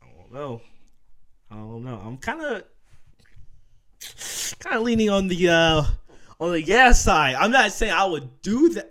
I 0.02 0.06
don't 0.06 0.32
know. 0.32 0.62
I 1.50 1.56
don't 1.56 1.84
know. 1.84 2.00
I'm 2.02 2.16
kinda 2.16 2.64
kinda 4.58 4.80
leaning 4.80 5.10
on 5.10 5.28
the 5.28 5.50
uh 5.50 5.82
on 6.40 6.52
the 6.52 6.62
yeah 6.62 6.92
side. 6.92 7.34
I'm 7.34 7.50
not 7.50 7.72
saying 7.72 7.92
I 7.92 8.06
would 8.06 8.40
do 8.40 8.70
that. 8.70 8.90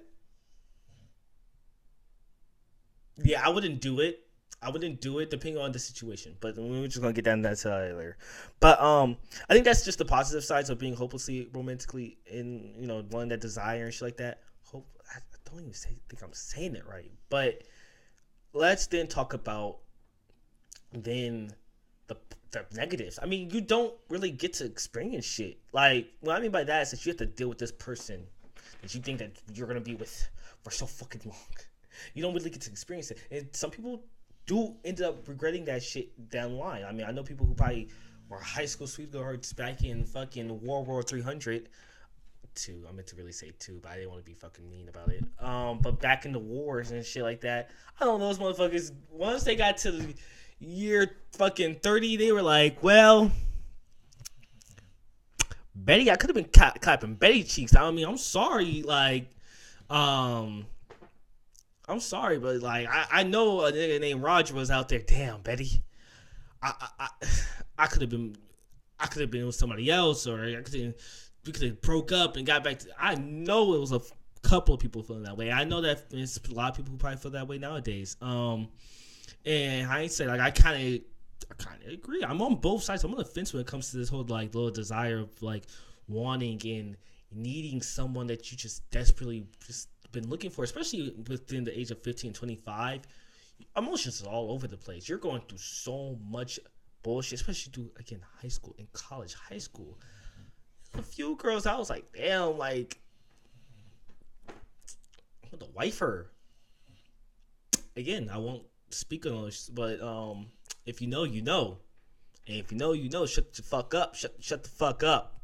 Yeah, 3.24 3.42
I 3.44 3.50
wouldn't 3.50 3.82
do 3.82 4.00
it. 4.00 4.20
I 4.64 4.70
wouldn't 4.70 5.02
do 5.02 5.18
it 5.20 5.32
depending 5.32 5.62
on 5.62 5.72
the 5.72 5.80
situation. 5.80 6.36
But 6.40 6.56
we're 6.58 6.86
just 6.88 7.02
gonna 7.02 7.14
get 7.14 7.26
down 7.26 7.42
to 7.42 7.50
that 7.50 7.66
later. 7.66 8.18
But 8.60 8.80
um, 8.80 9.18
I 9.50 9.54
think 9.54 9.66
that's 9.66 9.84
just 9.84 9.98
the 9.98 10.06
positive 10.06 10.44
sides 10.44 10.70
of 10.70 10.78
being 10.78 10.96
hopelessly 10.96 11.50
romantically 11.54 12.18
in 12.28 12.76
you 12.80 12.88
know 12.88 13.04
wanting 13.10 13.30
that 13.30 13.42
desire 13.42 13.86
and 13.86 13.94
shit 13.94 14.04
like 14.04 14.18
that. 14.18 14.42
Hope 14.64 14.88
I 15.14 15.20
don't 15.46 15.62
even 15.62 15.74
say, 15.74 15.90
think 16.10 16.24
I'm 16.24 16.34
saying 16.34 16.76
it 16.76 16.86
right. 16.88 17.12
But 17.30 17.64
let's 18.54 18.86
then 18.88 19.08
talk 19.08 19.34
about 19.34 19.80
then 20.94 21.54
the 22.08 22.18
the 22.52 22.66
negatives. 22.76 23.18
I 23.22 23.26
mean, 23.26 23.50
you 23.50 23.62
don't 23.62 23.94
really 24.10 24.30
get 24.30 24.54
to 24.54 24.66
experience 24.66 25.26
shit. 25.26 25.58
Like 25.74 26.08
what 26.20 26.38
I 26.38 26.40
mean 26.40 26.52
by 26.52 26.66
that 26.66 26.84
is 26.84 26.92
that 26.92 27.06
you 27.06 27.12
have 27.12 27.18
to 27.18 27.26
deal 27.26 27.50
with 27.50 27.58
this 27.58 27.72
person 27.72 28.28
that 28.84 28.94
you 28.94 29.02
think 29.02 29.20
that 29.20 29.32
you're 29.54 29.68
gonna 29.68 29.82
be 29.82 29.96
with 29.96 30.30
for 30.64 30.70
so 30.70 30.86
fucking 30.86 31.22
long. 31.26 31.36
You 32.14 32.22
don't 32.22 32.34
really 32.34 32.50
get 32.50 32.62
to 32.62 32.72
experience 32.72 33.12
it. 33.12 33.20
And 33.32 33.48
some 33.54 33.70
people 33.70 34.04
do 34.46 34.76
end 34.84 35.02
up 35.02 35.28
regretting 35.28 35.66
that 35.66 35.84
shit 35.84 36.30
down 36.30 36.58
line. 36.58 36.84
I 36.84 36.92
mean, 36.92 37.06
I 37.06 37.12
know 37.12 37.24
people 37.24 37.46
who 37.46 37.54
probably 37.54 37.90
were 38.30 38.40
high 38.40 38.66
school 38.66 38.88
sweethearts 38.88 39.54
back 39.54 39.84
in 39.84 40.04
fucking 40.04 40.62
World 40.62 40.88
War 40.88 41.04
300. 41.04 41.70
Two, 42.54 42.84
I 42.88 42.92
meant 42.92 43.08
to 43.08 43.16
really 43.16 43.32
say 43.32 43.52
two, 43.60 43.80
but 43.82 43.92
I 43.92 43.96
didn't 43.96 44.10
want 44.10 44.26
to 44.26 44.30
be 44.30 44.34
fucking 44.34 44.70
mean 44.70 44.90
about 44.90 45.10
it. 45.10 45.24
Um, 45.40 45.80
but 45.80 46.02
back 46.02 46.26
in 46.26 46.34
the 46.34 46.40
wars 46.40 46.92
and 46.92 47.06
shit 47.06 47.24
like 47.24 47.42
that, 47.42 47.70
I 48.00 48.04
don't 48.04 48.20
know 48.20 48.34
those 48.34 48.40
motherfuckers. 48.40 48.92
Once 49.10 49.44
they 49.44 49.56
got 49.56 49.78
to 49.78 49.92
the 49.92 50.14
year 50.60 51.16
fucking 51.34 51.76
30, 51.76 52.18
they 52.18 52.32
were 52.34 52.42
like, 52.42 52.84
well, 52.84 53.32
Betty, 55.74 56.12
I 56.12 56.18
could 56.18 56.30
have 56.30 56.36
been 56.36 56.74
clapping 56.82 57.16
Betty 57.16 57.44
cheeks. 57.44 57.76
I 57.76 57.90
mean, 57.92 58.06
I'm 58.06 58.18
sorry, 58.18 58.84
like, 58.84 59.30
um, 59.90 60.66
I'm 61.92 62.00
sorry, 62.00 62.40
but 62.40 62.62
like 62.62 62.88
I, 62.88 63.06
I 63.12 63.24
know 63.24 63.62
a 63.62 63.72
nigga 63.72 64.00
named 64.00 64.24
Roger 64.24 64.54
was 64.54 64.72
out 64.72 64.90
there. 64.90 65.00
Damn, 65.00 65.42
Betty, 65.42 65.84
I 66.62 66.74
I, 67.00 67.08
I 67.78 67.88
could 67.88 68.02
have 68.02 68.10
been 68.10 68.36
I 69.00 69.08
could 69.08 69.22
have 69.22 69.32
been 69.32 69.46
with 69.46 69.56
somebody 69.56 69.90
else, 69.90 70.28
or 70.28 70.44
I 70.44 70.62
could 70.62 70.96
we 71.46 71.52
could 71.52 71.64
have 71.64 71.82
broke 71.82 72.12
up 72.12 72.38
and 72.38 72.46
got 72.46 72.64
back. 72.64 72.80
to 72.80 72.88
I 72.98 73.16
know 73.16 73.74
it 73.74 73.80
was 73.80 73.92
a 73.92 74.02
couple 74.44 74.74
of 74.74 74.80
people 74.80 75.04
feeling 75.04 75.24
that 75.24 75.38
way. 75.38 75.52
I 75.52 75.64
know 75.64 75.82
that 75.82 76.06
it's 76.12 76.40
a 76.50 76.54
lot 76.54 76.72
of 76.72 76.78
people 76.78 76.92
who 76.92 76.98
probably 76.98 77.18
feel 77.18 77.32
that 77.32 77.48
way 77.48 77.58
nowadays. 77.58 78.16
Um, 78.22 78.70
and 79.46 79.92
I 79.92 80.02
ain't 80.02 80.12
say 80.12 80.28
like 80.28 80.40
I 80.40 80.52
kind 80.52 80.76
of 80.76 81.02
I 81.50 81.64
kind 81.64 81.84
of 81.84 81.92
agree. 81.92 82.24
I'm 82.24 82.42
on 82.42 82.56
both 82.56 82.84
sides. 82.84 83.04
I'm 83.04 83.12
on 83.12 83.18
the 83.18 83.26
fence 83.26 83.54
when 83.54 83.62
it 83.62 83.68
comes 83.68 83.92
to 83.92 83.98
this 83.98 84.10
whole 84.10 84.24
like 84.24 84.54
little 84.54 84.72
desire 84.72 85.20
of 85.20 85.42
like 85.42 85.66
wanting 86.08 86.62
and 86.66 86.98
needing 87.34 87.82
someone 87.82 88.28
that 88.28 88.52
you 88.52 88.58
just 88.58 88.90
desperately 88.92 89.46
just 89.66 89.90
been 90.12 90.30
looking 90.30 90.50
for, 90.50 90.64
especially 90.64 91.14
within 91.28 91.64
the 91.64 91.78
age 91.78 91.92
of 91.92 92.02
15, 92.02 92.34
25, 92.34 93.02
emotions 93.78 94.22
are 94.24 94.30
all 94.30 94.52
over 94.52 94.68
the 94.68 94.78
place. 94.78 95.08
You're 95.08 95.18
going 95.18 95.42
through 95.48 95.60
so 95.60 96.18
much 96.30 96.60
bullshit, 97.04 97.40
especially 97.40 97.72
through 97.72 97.92
again 98.00 98.22
high 98.42 98.48
school 98.48 98.76
and 98.78 98.92
college. 98.94 99.34
High 99.34 99.58
school, 99.58 99.98
a 100.98 101.02
few 101.02 101.36
girls 101.36 101.66
I 101.66 101.78
was 101.78 101.90
like, 101.90 102.06
damn, 102.16 102.58
like 102.58 103.00
what 105.50 105.60
the 105.60 105.70
wifer. 105.74 106.32
Again, 107.98 108.30
I 108.32 108.38
won't 108.38 108.64
speak 108.90 109.26
on 109.26 109.46
this, 109.46 109.70
but 109.70 110.02
um, 110.02 110.48
if 110.86 111.02
you 111.02 111.08
know, 111.08 111.24
you 111.24 111.42
know, 111.42 111.80
and 112.48 112.58
if 112.58 112.72
you 112.72 112.78
know, 112.78 112.94
you 112.94 113.10
know, 113.10 113.26
shut 113.26 113.54
the 113.54 113.62
fuck 113.62 113.94
up. 113.94 114.16
Shut 114.16 114.36
shut 114.40 114.64
the 114.64 114.70
fuck 114.70 115.04
up. 115.04 115.41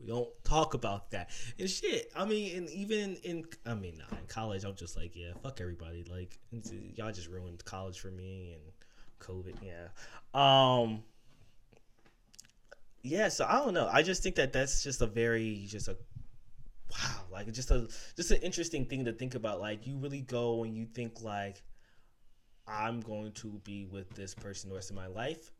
We 0.00 0.06
don't 0.06 0.28
talk 0.44 0.74
about 0.74 1.10
that 1.10 1.30
and 1.58 1.68
shit. 1.68 2.12
I 2.14 2.24
mean, 2.24 2.56
and 2.56 2.70
even 2.70 3.16
in, 3.24 3.44
I 3.66 3.74
mean, 3.74 3.98
nah, 3.98 4.16
in 4.16 4.26
college, 4.28 4.64
I'm 4.64 4.76
just 4.76 4.96
like, 4.96 5.16
yeah, 5.16 5.32
fuck 5.42 5.60
everybody. 5.60 6.04
Like, 6.08 6.38
y'all 6.94 7.10
just 7.10 7.28
ruined 7.28 7.64
college 7.64 7.98
for 7.98 8.10
me 8.10 8.54
and 8.54 8.62
COVID. 9.20 9.56
Yeah. 9.60 9.88
Um. 10.34 11.02
Yeah. 13.02 13.28
So 13.28 13.44
I 13.48 13.56
don't 13.56 13.74
know. 13.74 13.88
I 13.92 14.02
just 14.02 14.22
think 14.22 14.36
that 14.36 14.52
that's 14.52 14.84
just 14.84 15.02
a 15.02 15.06
very 15.06 15.66
just 15.68 15.88
a 15.88 15.96
wow, 16.92 17.22
like 17.32 17.52
just 17.52 17.72
a 17.72 17.88
just 18.16 18.30
an 18.30 18.40
interesting 18.42 18.84
thing 18.84 19.04
to 19.06 19.12
think 19.12 19.34
about. 19.34 19.60
Like, 19.60 19.84
you 19.84 19.96
really 19.98 20.20
go 20.20 20.62
and 20.62 20.76
you 20.76 20.86
think 20.86 21.22
like, 21.22 21.62
I'm 22.68 23.00
going 23.00 23.32
to 23.32 23.60
be 23.64 23.86
with 23.86 24.10
this 24.10 24.32
person 24.32 24.70
the 24.70 24.76
rest 24.76 24.90
of 24.90 24.96
my 24.96 25.08
life, 25.08 25.50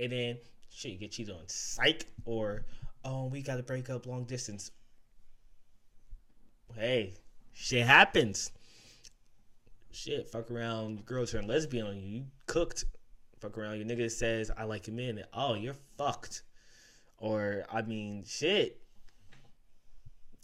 and 0.00 0.10
then 0.10 0.38
shit, 0.70 0.92
you 0.92 0.98
get 0.98 1.12
cheated 1.12 1.34
on, 1.34 1.42
psych, 1.46 2.06
or 2.24 2.64
oh, 3.04 3.26
we 3.26 3.42
got 3.42 3.56
to 3.56 3.62
break 3.62 3.90
up 3.90 4.06
long 4.06 4.24
distance. 4.24 4.70
Hey, 6.74 7.14
shit 7.52 7.86
happens. 7.86 8.52
Shit, 9.90 10.30
fuck 10.30 10.50
around, 10.50 11.06
girl 11.06 11.26
turn 11.26 11.46
lesbian 11.46 11.86
on 11.86 11.96
you. 11.96 12.08
You 12.08 12.24
cooked. 12.46 12.84
Fuck 13.40 13.56
around, 13.56 13.78
your 13.78 13.86
nigga 13.86 14.10
says, 14.10 14.50
I 14.56 14.64
like 14.64 14.86
him 14.86 14.98
in. 14.98 15.22
Oh, 15.32 15.54
you're 15.54 15.76
fucked. 15.96 16.42
Or, 17.18 17.64
I 17.70 17.82
mean, 17.82 18.24
shit. 18.26 18.80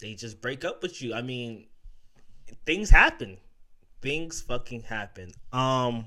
They 0.00 0.14
just 0.14 0.40
break 0.40 0.64
up 0.64 0.82
with 0.82 1.02
you. 1.02 1.14
I 1.14 1.22
mean, 1.22 1.66
things 2.66 2.90
happen. 2.90 3.38
Things 4.00 4.40
fucking 4.42 4.82
happen. 4.82 5.32
Um, 5.52 6.06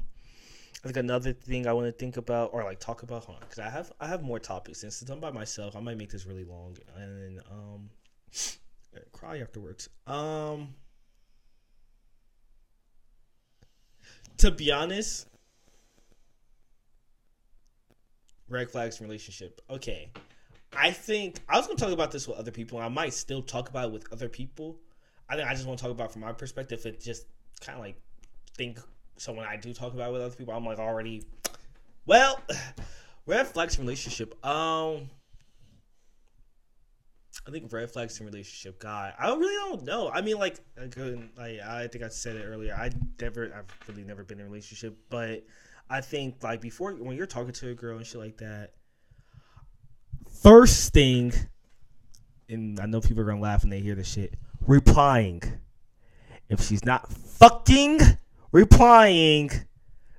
Think 0.84 0.98
another 0.98 1.34
thing 1.34 1.68
I 1.68 1.74
want 1.74 1.88
to 1.88 1.92
think 1.92 2.18
about 2.18 2.52
or 2.54 2.64
like 2.64 2.80
talk 2.80 3.04
about, 3.04 3.28
because 3.40 3.60
I 3.60 3.70
have 3.70 3.92
I 4.00 4.08
have 4.08 4.22
more 4.22 4.40
topics. 4.40 4.84
And 4.84 4.94
since 4.94 5.10
I'm 5.10 5.20
by 5.20 5.32
myself, 5.32 5.76
I 5.76 5.80
might 5.80 5.98
make 5.98 6.12
this 6.12 6.26
really 6.26 6.44
long 6.44 6.78
and 6.96 7.40
um 7.52 7.90
cry 9.12 9.40
afterwards. 9.40 9.90
Um, 10.06 10.76
to 14.38 14.52
be 14.52 14.72
honest, 14.72 15.28
red 18.48 18.70
flags 18.70 19.02
relationship. 19.02 19.62
Okay, 19.70 20.12
I 20.74 20.92
think 20.92 21.40
I 21.50 21.58
was 21.58 21.66
gonna 21.66 21.80
talk 21.80 21.92
about 21.92 22.12
this 22.12 22.28
with 22.28 22.38
other 22.38 22.52
people. 22.52 22.80
I 22.80 22.88
might 22.88 23.14
still 23.14 23.42
talk 23.42 23.70
about 23.70 23.90
it 23.90 23.94
with 23.94 24.12
other 24.14 24.30
people. 24.30 24.80
I 25.28 25.36
think 25.36 25.50
I 25.50 25.54
just 25.54 25.66
want 25.66 25.80
to 25.80 25.84
talk 25.84 25.92
about 25.92 26.12
from 26.12 26.22
my 26.22 26.34
perspective. 26.34 26.86
It 26.86 27.02
just 27.02 27.26
kind 27.62 27.78
of 27.78 27.84
like 27.84 28.00
think 28.56 28.80
so 29.18 29.34
when 29.34 29.46
I 29.46 29.58
do 29.58 29.74
talk 29.74 29.94
about 29.94 30.10
it 30.10 30.14
with 30.14 30.22
other 30.22 30.36
people, 30.36 30.54
I'm 30.54 30.66
like 30.66 30.80
already, 30.80 31.24
well, 32.06 32.40
red 33.26 33.48
flags 33.48 33.78
in 33.78 33.84
relationship. 33.84 34.34
Um, 34.46 35.10
I 37.48 37.52
think 37.52 37.72
red 37.72 37.90
flags 37.92 38.20
in 38.20 38.26
relationship. 38.26 38.80
God, 38.80 39.14
I 39.18 39.30
really 39.30 39.56
don't 39.56 39.86
know. 39.86 40.10
I 40.10 40.22
mean, 40.22 40.38
like, 40.38 40.60
I 40.82 40.88
couldn't, 40.88 41.32
I 41.40 41.88
think 41.88 42.04
I 42.04 42.10
said 42.10 42.36
it 42.36 42.44
earlier. 42.46 42.74
I 42.74 42.90
never, 43.22 43.54
I've 43.54 43.88
really 43.88 44.04
never 44.04 44.24
been 44.24 44.40
in 44.40 44.46
a 44.46 44.50
relationship, 44.50 44.98
but 45.10 45.44
I 45.90 46.02
think 46.02 46.44
like 46.44 46.62
before 46.62 46.94
when 46.94 47.16
you're 47.16 47.28
talking 47.28 47.54
to 47.54 47.70
a 47.70 47.74
girl 47.74 47.98
and 47.98 48.06
shit 48.06 48.20
like 48.20 48.38
that, 48.38 48.74
first 50.42 50.94
thing, 50.94 51.34
and 52.50 52.80
I 52.80 52.86
know 52.86 53.00
people 53.00 53.22
are 53.24 53.26
gonna 53.26 53.40
laugh 53.40 53.64
when 53.64 53.70
they 53.70 53.80
hear 53.80 53.96
this 53.96 54.12
shit. 54.12 54.34
Replying. 54.66 55.42
If 56.50 56.62
she's 56.66 56.84
not 56.84 57.12
fucking 57.12 58.00
replying, 58.52 59.52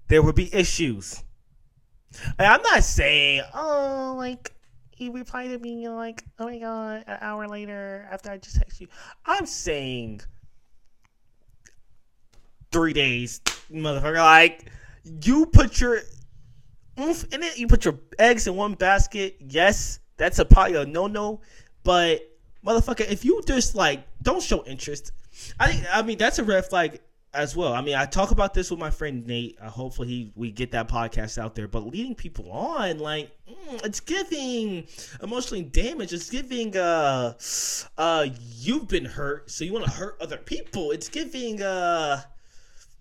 there 0.08 0.22
would 0.22 0.34
be 0.34 0.52
issues. 0.54 1.22
And 2.38 2.46
I'm 2.46 2.62
not 2.62 2.84
saying, 2.84 3.42
oh, 3.54 4.14
like 4.16 4.54
he 4.90 5.10
replied 5.10 5.48
to 5.48 5.58
me 5.58 5.88
like, 5.88 6.24
oh 6.38 6.46
my 6.46 6.58
god, 6.58 7.04
an 7.06 7.18
hour 7.20 7.46
later 7.46 8.08
after 8.10 8.30
I 8.30 8.38
just 8.38 8.56
text 8.56 8.80
you. 8.80 8.88
I'm 9.24 9.46
saying 9.46 10.22
three 12.72 12.92
days, 12.92 13.40
motherfucker. 13.70 14.16
Like 14.16 14.70
you 15.22 15.46
put 15.46 15.80
your 15.80 16.00
oomph 16.98 17.32
in 17.32 17.42
it, 17.42 17.58
you 17.58 17.68
put 17.68 17.84
your 17.84 17.98
eggs 18.18 18.46
in 18.46 18.56
one 18.56 18.74
basket. 18.74 19.36
Yes, 19.40 20.00
that's 20.16 20.38
a 20.38 20.44
probably 20.44 20.76
a 20.76 20.86
no 20.86 21.06
no. 21.06 21.40
But 21.84 22.22
motherfucker, 22.66 23.08
if 23.08 23.24
you 23.24 23.40
just 23.46 23.74
like 23.74 24.04
don't 24.22 24.42
show 24.42 24.64
interest. 24.64 25.12
I 25.60 25.70
think 25.70 25.86
I 25.92 26.02
mean 26.02 26.18
that's 26.18 26.38
a 26.40 26.44
red 26.44 26.66
flag 26.66 27.00
as 27.34 27.54
well. 27.54 27.72
I 27.72 27.80
mean, 27.80 27.94
I 27.94 28.06
talk 28.06 28.30
about 28.30 28.54
this 28.54 28.70
with 28.70 28.80
my 28.80 28.90
friend 28.90 29.26
Nate. 29.26 29.58
Uh, 29.60 29.68
hopefully, 29.68 30.08
he 30.08 30.32
we 30.34 30.50
get 30.50 30.72
that 30.72 30.88
podcast 30.88 31.38
out 31.38 31.54
there. 31.54 31.68
But 31.68 31.86
leading 31.86 32.14
people 32.14 32.50
on, 32.50 32.98
like, 32.98 33.30
mm, 33.48 33.84
it's 33.84 34.00
giving 34.00 34.86
emotionally 35.22 35.62
damage. 35.62 36.12
It's 36.12 36.30
giving 36.30 36.76
uh, 36.76 37.34
uh, 37.96 38.26
you've 38.56 38.88
been 38.88 39.04
hurt, 39.04 39.50
so 39.50 39.64
you 39.64 39.72
want 39.72 39.84
to 39.84 39.90
hurt 39.90 40.16
other 40.20 40.38
people. 40.38 40.90
It's 40.90 41.08
giving 41.08 41.62
uh, 41.62 42.22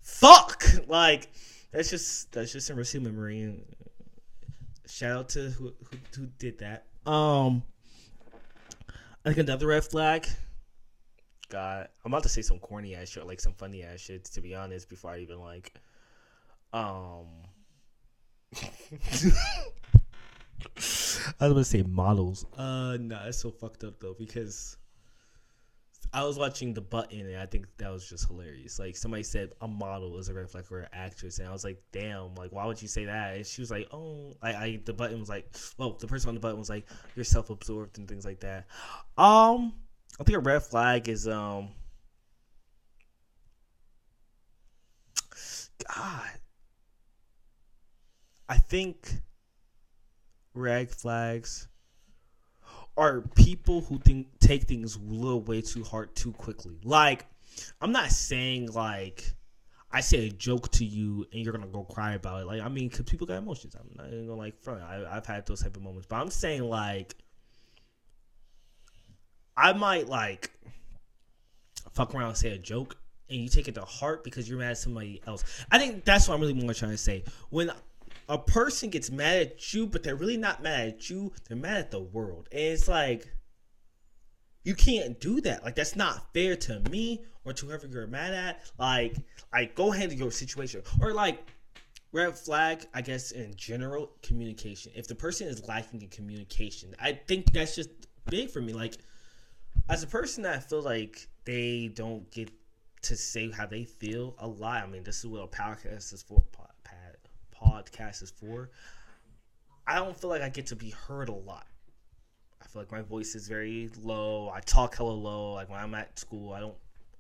fuck. 0.02 0.64
Like, 0.88 1.30
that's 1.72 1.90
just 1.90 2.32
that's 2.32 2.52
just 2.52 2.70
a 2.70 2.76
receipt 2.76 3.02
memory. 3.02 3.64
Shout 4.88 5.18
out 5.18 5.30
to 5.30 5.50
who, 5.50 5.74
who 5.90 5.98
who 6.16 6.28
did 6.40 6.60
that. 6.60 6.86
Um, 7.06 7.64
I 9.26 9.30
think 9.30 9.38
another 9.40 9.68
red 9.68 9.84
flag 9.84 10.28
God, 11.50 11.88
I'm 12.04 12.12
about 12.12 12.24
to 12.24 12.30
say 12.30 12.42
some 12.42 12.60
corny 12.60 12.96
ass 12.96 13.10
shit, 13.10 13.26
like 13.26 13.40
some 13.40 13.54
funny 13.54 13.84
ass 13.84 14.00
shit. 14.00 14.26
To 14.26 14.42
be 14.42 14.56
honest, 14.56 14.90
before 14.90 15.12
I 15.12 15.20
even 15.20 15.40
like, 15.40 15.74
um, 16.74 17.28
I 21.40 21.48
was 21.48 21.54
gonna 21.54 21.64
say 21.64 21.84
models. 21.84 22.46
Uh, 22.58 22.98
no, 23.00 23.16
nah, 23.16 23.28
it's 23.28 23.40
so 23.40 23.52
fucked 23.52 23.84
up 23.84 24.00
though 24.00 24.16
because 24.18 24.78
I 26.14 26.24
was 26.24 26.38
watching 26.38 26.74
the 26.74 26.82
button 26.82 27.20
and 27.20 27.38
I 27.38 27.46
think 27.46 27.68
that 27.78 27.92
was 27.92 28.08
just 28.08 28.28
hilarious. 28.28 28.80
Like 28.80 28.96
somebody 28.96 29.24
said 29.24 29.52
a 29.62 29.68
model 29.68 30.18
is 30.18 30.30
a 30.30 30.34
red 30.34 30.50
flag 30.50 30.66
or 30.70 30.82
an 30.82 30.90
actress, 30.94 31.40
and 31.40 31.48
I 31.48 31.52
was 31.52 31.64
like, 31.64 31.82
damn, 31.92 32.36
like 32.36 32.52
why 32.52 32.66
would 32.66 32.82
you 32.82 32.88
say 32.88 33.06
that? 33.06 33.36
And 33.36 33.46
she 33.46 33.62
was 33.62 33.72
like, 33.72 33.88
oh, 33.94 34.36
I, 34.42 34.54
I 34.54 34.80
the 34.84 34.94
button 34.94 35.20
was 35.20 35.30
like, 35.30 35.54
well, 35.78 35.94
the 36.00 36.08
person 36.08 36.30
on 36.30 36.36
the 36.36 36.42
button 36.42 36.58
was 36.58 36.70
like, 36.70 36.88
you're 37.16 37.26
self 37.26 37.50
absorbed 37.50 37.98
and 37.98 38.08
things 38.08 38.26
like 38.26 38.40
that. 38.42 38.66
Um. 39.18 39.74
I 40.20 40.24
think 40.24 40.38
a 40.38 40.40
red 40.40 40.64
flag 40.64 41.08
is 41.10 41.28
um 41.28 41.70
God. 45.88 46.30
I 48.50 48.58
think 48.58 49.22
red 50.54 50.90
flags 50.90 51.68
are 52.98 53.22
people 53.36 53.82
who 53.82 54.00
think 54.00 54.28
take 54.40 54.64
things 54.64 54.96
a 54.96 55.00
little 55.00 55.42
way 55.42 55.62
too 55.62 55.84
hard 55.84 56.16
too 56.16 56.32
quickly. 56.32 56.80
Like, 56.84 57.26
I'm 57.80 57.92
not 57.92 58.12
saying 58.12 58.72
like 58.72 59.36
I 59.92 60.02
say 60.02 60.28
a 60.28 60.30
joke 60.30 60.72
to 60.72 60.86
you 60.86 61.26
and 61.32 61.44
you're 61.44 61.54
gonna 61.54 61.68
go 61.68 61.84
cry 61.84 62.14
about 62.14 62.42
it. 62.42 62.46
Like, 62.46 62.62
I 62.62 62.70
mean, 62.70 62.90
cause 62.90 63.04
people 63.04 63.28
got 63.28 63.38
emotions. 63.38 63.76
I'm 63.76 63.90
not 63.96 64.08
even 64.08 64.28
gonna 64.28 64.40
like 64.40 64.60
front. 64.62 64.82
I, 64.82 65.06
I've 65.10 65.26
had 65.26 65.46
those 65.46 65.62
type 65.62 65.78
of 65.78 65.84
moments, 65.84 66.08
but 66.10 66.18
I'm 66.18 66.32
saying 66.32 66.64
like 66.64 67.16
I 69.58 69.74
might 69.74 70.08
like 70.08 70.52
fuck 71.92 72.14
around 72.14 72.30
and 72.30 72.38
say 72.38 72.52
a 72.52 72.58
joke 72.58 72.96
and 73.30 73.42
you 73.42 73.50
take 73.50 73.68
it 73.68 73.76
to 73.76 73.82
heart 73.82 74.24
because 74.24 74.48
you're 74.48 74.60
mad 74.60 74.72
at 74.72 74.78
somebody 74.78 75.22
else. 75.26 75.44
I 75.72 75.80
think 75.80 76.06
that's 76.06 76.28
what 76.28 76.36
I'm 76.36 76.42
really 76.42 76.54
more 76.54 76.74
trying 76.74 76.92
to 76.92 76.98
say. 76.98 77.24
When 77.50 77.72
a 78.30 78.38
person 78.38 78.90
gets 78.90 79.10
mad 79.10 79.42
at 79.42 79.74
you, 79.74 79.88
but 79.88 80.04
they're 80.04 80.16
really 80.16 80.38
not 80.38 80.62
mad 80.62 80.88
at 80.88 81.10
you, 81.10 81.34
they're 81.48 81.58
mad 81.58 81.78
at 81.78 81.92
the 81.92 82.00
world. 82.00 82.48
And 82.52 82.62
it's 82.62 82.88
like 82.88 83.28
you 84.64 84.76
can't 84.76 85.20
do 85.20 85.42
that. 85.42 85.64
Like 85.64 85.76
that's 85.76 85.96
not 85.96 86.34
fair 86.34 86.56
to 86.56 86.80
me 86.92 87.26
or 87.46 87.54
to 87.54 87.66
whoever 87.66 87.88
you're 87.88 88.06
mad 88.08 88.34
at. 88.34 88.72
Like, 88.78 89.16
like 89.52 89.76
go 89.76 89.92
handle 89.92 90.18
your 90.18 90.32
situation. 90.32 90.84
Or 91.02 91.14
like 91.14 91.40
red 92.12 92.38
flag, 92.38 92.86
I 92.94 93.02
guess 93.02 93.32
in 93.32 93.56
general, 93.56 94.12
communication. 94.22 94.92
If 94.96 95.08
the 95.08 95.16
person 95.16 95.48
is 95.48 95.68
lacking 95.68 96.02
in 96.02 96.10
communication, 96.10 96.96
I 97.00 97.14
think 97.14 97.52
that's 97.54 97.76
just 97.76 97.90
big 98.26 98.52
for 98.52 98.62
me. 98.62 98.74
Like 98.74 98.98
as 99.90 100.04
a 100.04 100.08
person 100.08 100.44
that 100.44 100.70
feels 100.70 100.86
like 100.86 101.28
they 101.46 101.92
don't 101.94 102.30
get 102.32 102.52
to 103.04 103.16
say 103.16 103.52
how 103.52 103.66
they 103.66 103.86
feel 103.86 104.36
a 104.40 104.48
lot. 104.48 104.84
I 104.84 104.88
mean, 104.88 105.04
this 105.04 105.20
is 105.20 105.28
what 105.28 105.44
a 105.44 105.48
podcast 105.48 106.14
is 106.14 106.24
for. 106.24 106.44
Pod, 106.52 106.68
podcast 107.56 108.22
is 108.24 108.32
for. 108.32 108.70
I 109.86 109.96
don't 109.96 110.20
feel 110.20 110.30
like 110.30 110.42
I 110.42 110.50
get 110.50 110.68
to 110.68 110.76
be 110.76 110.90
heard 110.90 111.30
a 111.30 111.34
lot. 111.34 111.68
I 112.62 112.68
feel 112.68 112.82
like 112.82 112.92
my 112.92 113.02
voice 113.02 113.36
is 113.36 113.48
very 113.48 113.90
low. 114.02 114.52
I 114.54 114.60
talk 114.62 114.98
hella 114.98 115.12
low. 115.12 115.54
Like 115.54 115.70
when 115.70 115.80
I'm 115.80 115.96
at 115.96 116.20
school, 116.20 116.54
I 116.54 116.60
don't. 116.60 116.76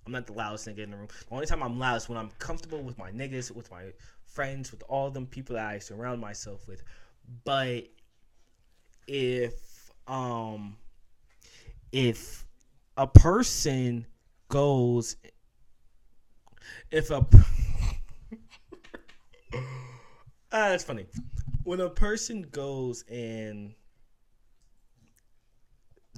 I'm 0.05 0.13
not 0.13 0.25
the 0.25 0.33
loudest 0.33 0.67
nigga 0.67 0.79
in 0.79 0.91
the 0.91 0.97
room. 0.97 1.07
The 1.27 1.35
only 1.35 1.45
time 1.45 1.61
I'm 1.61 1.79
loud 1.79 1.97
is 1.97 2.07
when 2.07 2.17
I'm 2.17 2.31
comfortable 2.39 2.81
with 2.81 2.97
my 2.97 3.11
niggas, 3.11 3.51
with 3.51 3.69
my 3.71 3.91
friends, 4.25 4.71
with 4.71 4.81
all 4.87 5.09
them 5.09 5.25
people 5.25 5.55
that 5.55 5.65
I 5.65 5.79
surround 5.79 6.21
myself 6.21 6.67
with. 6.67 6.81
But 7.43 7.87
if 9.07 9.91
um 10.07 10.77
if 11.91 12.46
a 12.97 13.07
person 13.07 14.05
goes 14.49 15.15
if 16.91 17.11
a 17.11 17.17
ah, 19.53 19.59
that's 20.51 20.83
funny. 20.83 21.05
When 21.63 21.79
a 21.79 21.89
person 21.89 22.41
goes 22.51 23.03
and 23.09 23.73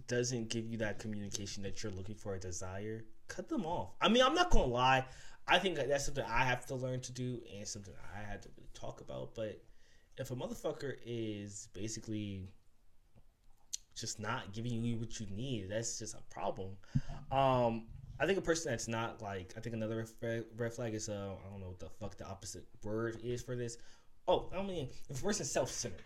doesn't 0.08 0.50
give 0.50 0.66
you 0.66 0.78
that 0.78 0.98
communication 0.98 1.62
that 1.64 1.84
you're 1.84 1.92
looking 1.92 2.16
for 2.16 2.34
a 2.34 2.40
desire 2.40 3.06
cut 3.28 3.48
them 3.48 3.66
off. 3.66 3.94
I 4.02 4.10
mean 4.10 4.24
i'm 4.24 4.34
not 4.34 4.50
gonna 4.50 4.66
lie. 4.66 5.06
I 5.48 5.60
think 5.60 5.76
that's 5.76 6.06
something 6.06 6.26
i 6.28 6.44
have 6.44 6.66
to 6.68 6.76
learn 6.76 7.02
to 7.02 7.12
do 7.12 7.42
and 7.56 7.68
something 7.68 7.94
i 8.16 8.22
had 8.22 8.42
to 8.44 8.50
really 8.58 8.70
talk 8.74 9.02
about 9.02 9.36
but 9.36 9.62
if 10.18 10.32
a 10.32 10.36
motherfucker 10.36 10.96
is 11.06 11.70
basically 11.74 12.50
just 14.00 14.20
not 14.20 14.54
giving 14.54 14.84
you 14.84 14.98
what 14.98 15.20
you 15.20 15.28
need. 15.36 15.70
That's 15.70 16.00
just 16.00 16.16
a 16.16 16.34
problem. 16.34 16.70
Um, 17.32 17.86
I 18.20 18.26
think 18.26 18.38
a 18.38 18.42
person 18.42 18.72
that's 18.72 18.88
not 18.88 19.22
like 19.22 19.54
I 19.56 19.62
think 19.62 19.76
another 19.76 20.06
red 20.22 20.74
flag 20.74 20.94
is 20.94 21.08
uh 21.08 21.14
I 21.46 21.50
don't 21.50 21.62
know 21.62 21.68
what 21.68 21.80
the 21.80 21.90
fuck 22.00 22.18
the 22.18 22.28
opposite 22.28 22.66
word 22.84 23.20
is 23.24 23.42
for 23.42 23.56
this. 23.56 23.78
Oh, 24.28 24.50
I 24.56 24.62
mean 24.62 24.90
if 25.10 25.22
a 25.22 25.24
person's 25.24 25.52
self 25.52 25.72
centered. 25.72 26.04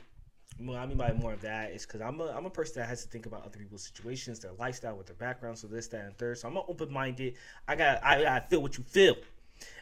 What 0.59 0.77
I 0.77 0.85
mean 0.85 0.97
by 0.97 1.11
more 1.13 1.33
of 1.33 1.41
that 1.41 1.71
is 1.71 1.85
because 1.85 2.01
I'm 2.01 2.21
a 2.21 2.27
I'm 2.27 2.45
a 2.45 2.49
person 2.49 2.79
that 2.81 2.87
has 2.87 3.03
to 3.03 3.09
think 3.09 3.25
about 3.25 3.43
other 3.43 3.57
people's 3.57 3.83
situations, 3.83 4.39
their 4.39 4.51
lifestyle, 4.59 4.95
with 4.95 5.07
their 5.07 5.15
background, 5.15 5.57
so 5.57 5.65
this, 5.65 5.87
that, 5.87 6.05
and 6.05 6.15
third. 6.17 6.37
So 6.37 6.47
I'm 6.47 6.57
open 6.57 6.93
minded. 6.93 7.33
I 7.67 7.75
got 7.75 8.03
I, 8.03 8.35
I 8.35 8.39
feel 8.41 8.61
what 8.61 8.77
you 8.77 8.83
feel. 8.83 9.15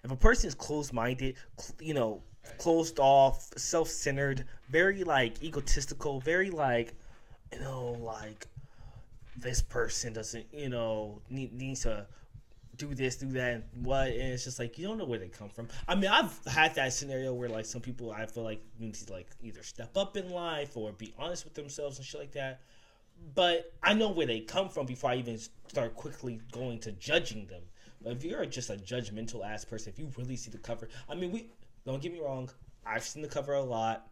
If 0.04 0.12
a 0.12 0.16
person 0.16 0.48
is 0.48 0.56
closed 0.56 0.94
minded, 0.94 1.36
you 1.82 1.94
know, 1.94 2.24
closed 2.58 3.00
off, 3.00 3.50
self 3.58 3.90
centered, 3.90 4.46
very 4.70 5.04
like 5.04 5.44
egotistical, 5.44 6.22
very 6.22 6.50
like 6.50 6.94
you 7.54 7.60
know, 7.60 7.98
like 8.00 8.48
this 9.38 9.62
person 9.62 10.14
doesn't, 10.14 10.46
you 10.54 10.70
know, 10.70 11.22
need, 11.30 11.54
needs 11.54 11.82
to 11.82 12.06
do 12.78 12.94
this, 12.96 13.18
do 13.18 13.28
that, 13.28 13.54
and 13.54 13.64
what, 13.86 14.08
and 14.08 14.34
it's 14.34 14.44
just 14.44 14.60
like 14.60 14.78
you 14.78 14.88
don't 14.88 14.98
know 14.98 15.06
where 15.06 15.20
they 15.20 15.30
come 15.30 15.50
from. 15.50 15.68
I 15.88 15.96
mean, 15.96 16.10
I've 16.10 16.40
had 16.48 16.76
that 16.76 16.94
scenario 16.94 17.34
where 17.34 17.50
like 17.50 17.66
some 17.66 17.82
people 17.82 18.12
I 18.12 18.26
feel 18.26 18.44
like 18.44 18.62
need 18.80 18.96
to 18.96 19.14
like 19.14 19.28
either 19.42 19.64
step 19.64 19.96
up 19.98 20.18
in 20.18 20.30
life 20.30 20.76
or 20.76 20.92
be 20.92 21.14
honest 21.18 21.44
with 21.44 21.54
themselves 21.54 21.98
and 21.98 22.06
shit 22.06 22.22
like 22.22 22.32
that. 22.34 22.62
But 23.36 23.74
I 23.84 23.94
know 23.94 24.10
where 24.10 24.26
they 24.26 24.40
come 24.40 24.68
from 24.70 24.86
before 24.88 25.12
I 25.12 25.16
even 25.16 25.38
start 25.68 25.96
quickly 25.96 26.40
going 26.52 26.80
to 26.80 26.92
judging 26.94 27.46
them. 27.46 27.62
But 28.02 28.14
if 28.14 28.24
you're 28.24 28.46
just 28.48 28.72
a 28.72 28.78
judgmental 28.78 29.46
ass 29.46 29.64
person, 29.64 29.94
if 29.94 30.00
you 30.00 30.10
really 30.18 30.36
see 30.36 30.50
the 30.50 30.58
cover, 30.58 30.90
I 31.08 31.14
mean, 31.14 31.32
we 31.32 31.52
don't 31.86 32.02
get 32.02 32.12
me 32.12 32.20
wrong, 32.20 32.50
I've 32.86 33.04
seen 33.04 33.22
the 33.22 33.28
cover 33.28 33.54
a 33.54 33.62
lot. 33.62 34.08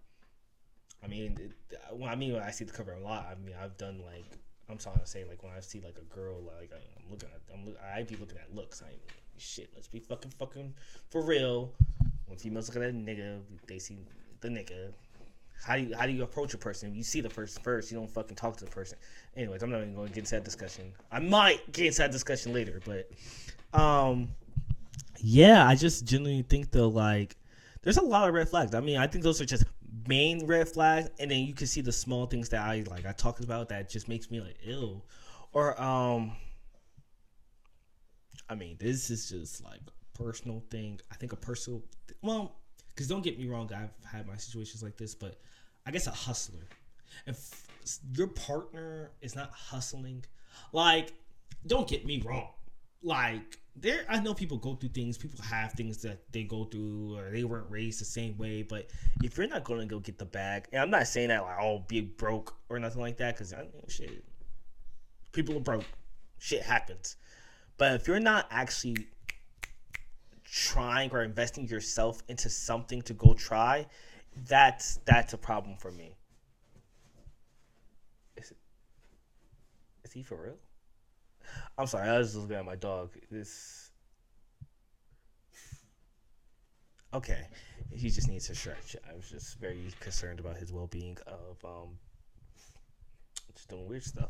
I 1.03 1.07
mean, 1.07 1.37
it, 1.39 1.79
I 2.05 2.15
mean, 2.15 2.33
when 2.33 2.43
I 2.43 2.51
see 2.51 2.65
the 2.65 2.73
cover 2.73 2.93
a 2.93 2.99
lot, 2.99 3.27
I 3.31 3.35
mean, 3.45 3.55
I've 3.61 3.77
done 3.77 4.01
like 4.05 4.25
I'm 4.69 4.77
trying 4.77 4.99
to 4.99 5.05
say 5.05 5.25
like 5.27 5.41
when 5.43 5.51
I 5.55 5.59
see 5.61 5.81
like 5.81 5.97
a 5.97 6.15
girl, 6.15 6.41
like 6.41 6.71
I'm 6.73 7.11
looking 7.11 7.29
at, 7.29 7.41
I'm 7.53 7.75
I 7.95 8.03
be 8.03 8.15
looking 8.15 8.37
at 8.37 8.53
looks. 8.55 8.81
I 8.81 8.89
mean, 8.89 8.99
shit, 9.37 9.69
let's 9.75 9.87
be 9.87 9.99
fucking 9.99 10.31
fucking 10.37 10.73
for 11.09 11.21
real. 11.21 11.71
When 12.27 12.37
females 12.37 12.67
look 12.69 12.83
at 12.83 12.89
a 12.89 12.93
nigga, 12.93 13.39
they 13.67 13.79
see 13.79 13.97
the 14.41 14.49
nigga. 14.49 14.91
How 15.65 15.75
do 15.75 15.81
you 15.81 15.95
how 15.95 16.05
do 16.05 16.11
you 16.11 16.23
approach 16.23 16.53
a 16.53 16.57
person? 16.57 16.93
You 16.93 17.03
see 17.03 17.21
the 17.21 17.29
person 17.29 17.61
first. 17.63 17.91
You 17.91 17.97
don't 17.97 18.09
fucking 18.09 18.35
talk 18.35 18.57
to 18.57 18.65
the 18.65 18.71
person. 18.71 18.97
Anyways, 19.35 19.63
I'm 19.63 19.71
not 19.71 19.81
even 19.81 19.95
going 19.95 20.07
to 20.07 20.13
get 20.13 20.19
into 20.19 20.31
that 20.31 20.45
discussion. 20.45 20.93
I 21.11 21.19
might 21.19 21.71
get 21.71 21.87
into 21.87 21.97
that 21.99 22.11
discussion 22.11 22.53
later, 22.53 22.79
but 22.85 23.09
um, 23.77 24.29
yeah, 25.17 25.67
I 25.67 25.75
just 25.75 26.05
genuinely 26.05 26.43
think 26.43 26.71
though, 26.71 26.87
like, 26.87 27.35
there's 27.81 27.97
a 27.97 28.03
lot 28.03 28.27
of 28.27 28.33
red 28.33 28.49
flags. 28.49 28.73
I 28.73 28.79
mean, 28.79 28.97
I 28.97 29.07
think 29.07 29.23
those 29.23 29.41
are 29.41 29.45
just 29.45 29.65
main 30.07 30.45
red 30.45 30.69
flags, 30.69 31.09
and 31.19 31.31
then 31.31 31.39
you 31.39 31.53
can 31.53 31.67
see 31.67 31.81
the 31.81 31.91
small 31.91 32.25
things 32.25 32.49
that 32.49 32.61
I 32.61 32.83
like. 32.89 33.05
I 33.05 33.11
talked 33.11 33.43
about 33.43 33.69
that 33.69 33.89
just 33.89 34.07
makes 34.07 34.29
me 34.29 34.41
like 34.41 34.57
ill, 34.65 35.05
or 35.53 35.79
um, 35.81 36.33
I 38.49 38.55
mean, 38.55 38.77
this 38.79 39.09
is 39.09 39.29
just 39.29 39.63
like 39.63 39.81
personal 40.13 40.63
thing. 40.69 40.99
I 41.11 41.15
think 41.15 41.33
a 41.33 41.35
personal, 41.35 41.81
well, 42.21 42.55
because 42.89 43.07
don't 43.07 43.23
get 43.23 43.39
me 43.39 43.47
wrong, 43.47 43.69
I've 43.73 43.91
had 44.05 44.27
my 44.27 44.35
situations 44.35 44.83
like 44.83 44.97
this, 44.97 45.15
but 45.15 45.39
I 45.85 45.91
guess 45.91 46.07
a 46.07 46.11
hustler. 46.11 46.67
If 47.25 47.65
your 48.13 48.27
partner 48.27 49.11
is 49.21 49.35
not 49.35 49.51
hustling, 49.51 50.25
like, 50.73 51.13
don't 51.65 51.87
get 51.87 52.05
me 52.05 52.21
wrong, 52.25 52.49
like 53.01 53.57
there 53.75 54.05
I 54.09 54.19
know 54.19 54.33
people 54.33 54.57
go 54.57 54.75
through 54.75 54.89
things, 54.89 55.17
people 55.17 55.43
have 55.43 55.71
things 55.73 56.01
that 56.01 56.19
they 56.31 56.43
go 56.43 56.65
through 56.65 57.17
or 57.17 57.29
they 57.31 57.43
weren't 57.43 57.69
raised 57.69 58.01
the 58.01 58.05
same 58.05 58.37
way, 58.37 58.61
but 58.61 58.89
if 59.23 59.37
you're 59.37 59.47
not 59.47 59.63
gonna 59.63 59.85
go 59.85 59.99
get 59.99 60.17
the 60.17 60.25
bag, 60.25 60.67
and 60.71 60.81
I'm 60.81 60.89
not 60.89 61.07
saying 61.07 61.29
that 61.29 61.43
like 61.43 61.57
oh 61.61 61.85
be 61.87 62.01
broke 62.01 62.55
or 62.69 62.79
nothing 62.79 63.01
like 63.01 63.17
that, 63.17 63.35
because 63.35 63.53
I 63.53 63.61
mean 63.61 63.83
shit. 63.87 64.23
People 65.31 65.57
are 65.57 65.61
broke. 65.61 65.85
Shit 66.39 66.63
happens. 66.63 67.15
But 67.77 67.93
if 67.93 68.07
you're 68.07 68.19
not 68.19 68.47
actually 68.49 69.07
trying 70.43 71.11
or 71.11 71.23
investing 71.23 71.67
yourself 71.67 72.23
into 72.27 72.49
something 72.49 73.01
to 73.03 73.13
go 73.13 73.33
try, 73.33 73.85
that's 74.47 74.99
that's 75.05 75.33
a 75.33 75.37
problem 75.37 75.77
for 75.77 75.91
me. 75.91 76.15
Is, 78.35 78.51
it, 78.51 78.57
is 80.03 80.11
he 80.11 80.23
for 80.23 80.41
real? 80.41 80.57
I'm 81.77 81.87
sorry, 81.87 82.09
I 82.09 82.17
was 82.17 82.27
just 82.27 82.41
looking 82.41 82.57
at 82.57 82.65
my 82.65 82.75
dog. 82.75 83.11
This 83.31 83.91
okay. 87.13 87.47
He 87.91 88.09
just 88.09 88.29
needs 88.29 88.47
to 88.47 88.55
stretch. 88.55 88.95
I 89.09 89.15
was 89.15 89.29
just 89.29 89.59
very 89.59 89.79
concerned 89.99 90.39
about 90.39 90.57
his 90.57 90.71
well 90.71 90.87
being 90.87 91.17
of 91.25 91.57
um 91.65 91.97
just 93.55 93.69
doing 93.69 93.87
weird 93.87 94.03
stuff. 94.03 94.29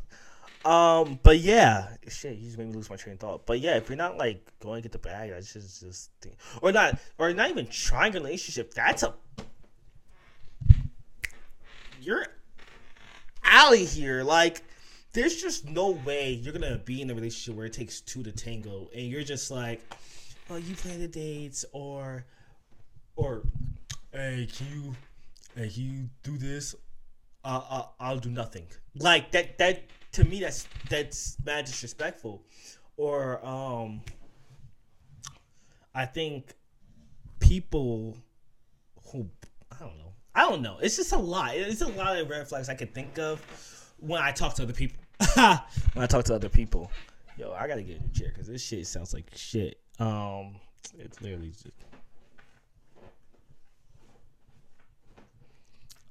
Um, 0.64 1.18
but 1.22 1.38
yeah, 1.38 1.88
shit, 2.08 2.36
you 2.36 2.46
just 2.46 2.58
made 2.58 2.68
me 2.68 2.74
lose 2.74 2.90
my 2.90 2.96
train 2.96 3.14
of 3.14 3.20
thought. 3.20 3.46
But 3.46 3.60
yeah, 3.60 3.76
if 3.76 3.88
you're 3.88 3.96
not 3.96 4.18
like 4.18 4.46
going 4.60 4.82
to 4.82 4.88
get 4.88 4.92
the 4.92 4.98
bag, 4.98 5.32
I 5.32 5.40
just 5.40 5.80
just 5.80 6.10
think, 6.20 6.36
or 6.60 6.72
not, 6.72 6.98
or 7.18 7.32
not 7.32 7.50
even 7.50 7.66
trying 7.66 8.14
a 8.14 8.18
relationship, 8.18 8.74
that's 8.74 9.02
a 9.02 9.14
you're 12.02 12.26
alley 13.44 13.84
here. 13.84 14.22
Like, 14.22 14.62
there's 15.12 15.40
just 15.40 15.68
no 15.68 15.90
way 15.90 16.32
you're 16.32 16.52
gonna 16.52 16.78
be 16.78 17.02
in 17.02 17.10
a 17.10 17.14
relationship 17.14 17.56
where 17.56 17.66
it 17.66 17.72
takes 17.72 18.00
two 18.00 18.22
to 18.22 18.32
tango, 18.32 18.88
and 18.94 19.06
you're 19.06 19.22
just 19.22 19.50
like, 19.50 19.80
oh, 20.48 20.56
you 20.56 20.74
plan 20.74 21.00
the 21.00 21.08
dates, 21.08 21.64
or, 21.72 22.24
or, 23.16 23.42
hey, 24.12 24.48
can 24.56 24.66
you, 24.72 24.94
hey, 25.56 25.68
can 25.68 25.82
you 25.82 26.08
do 26.22 26.38
this? 26.38 26.74
Uh, 27.44 27.84
I'll 27.98 28.18
do 28.18 28.30
nothing. 28.30 28.66
Like 28.98 29.30
that. 29.32 29.56
That 29.58 29.84
to 30.12 30.24
me, 30.24 30.40
that's 30.40 30.66
that's 30.90 31.38
mad 31.44 31.64
disrespectful. 31.64 32.42
Or 32.98 33.44
um, 33.44 34.02
I 35.94 36.04
think 36.04 36.52
people 37.38 38.18
who 39.10 39.26
I 39.72 39.78
don't 39.80 39.96
know. 39.96 40.12
I 40.34 40.42
don't 40.42 40.60
know. 40.60 40.78
It's 40.82 40.96
just 40.96 41.12
a 41.12 41.18
lot. 41.18 41.54
It's 41.54 41.80
a 41.80 41.88
lot 41.88 42.18
of 42.18 42.28
red 42.28 42.46
flags 42.46 42.68
I 42.68 42.74
could 42.74 42.94
think 42.94 43.18
of 43.18 43.40
when 44.00 44.20
I 44.20 44.32
talk 44.32 44.54
to 44.54 44.62
other 44.62 44.72
people. 44.72 44.98
when 45.34 46.02
I 46.02 46.06
talk 46.06 46.24
to 46.26 46.34
other 46.34 46.48
people, 46.48 46.90
yo, 47.36 47.52
I 47.52 47.66
gotta 47.66 47.82
get 47.82 47.98
in 47.98 48.04
a 48.04 48.18
chair 48.18 48.28
because 48.28 48.48
this 48.48 48.62
shit 48.62 48.86
sounds 48.86 49.12
like 49.12 49.30
shit. 49.34 49.80
Um, 49.98 50.56
it's 50.98 51.20
literally 51.20 51.50
just. 51.50 51.66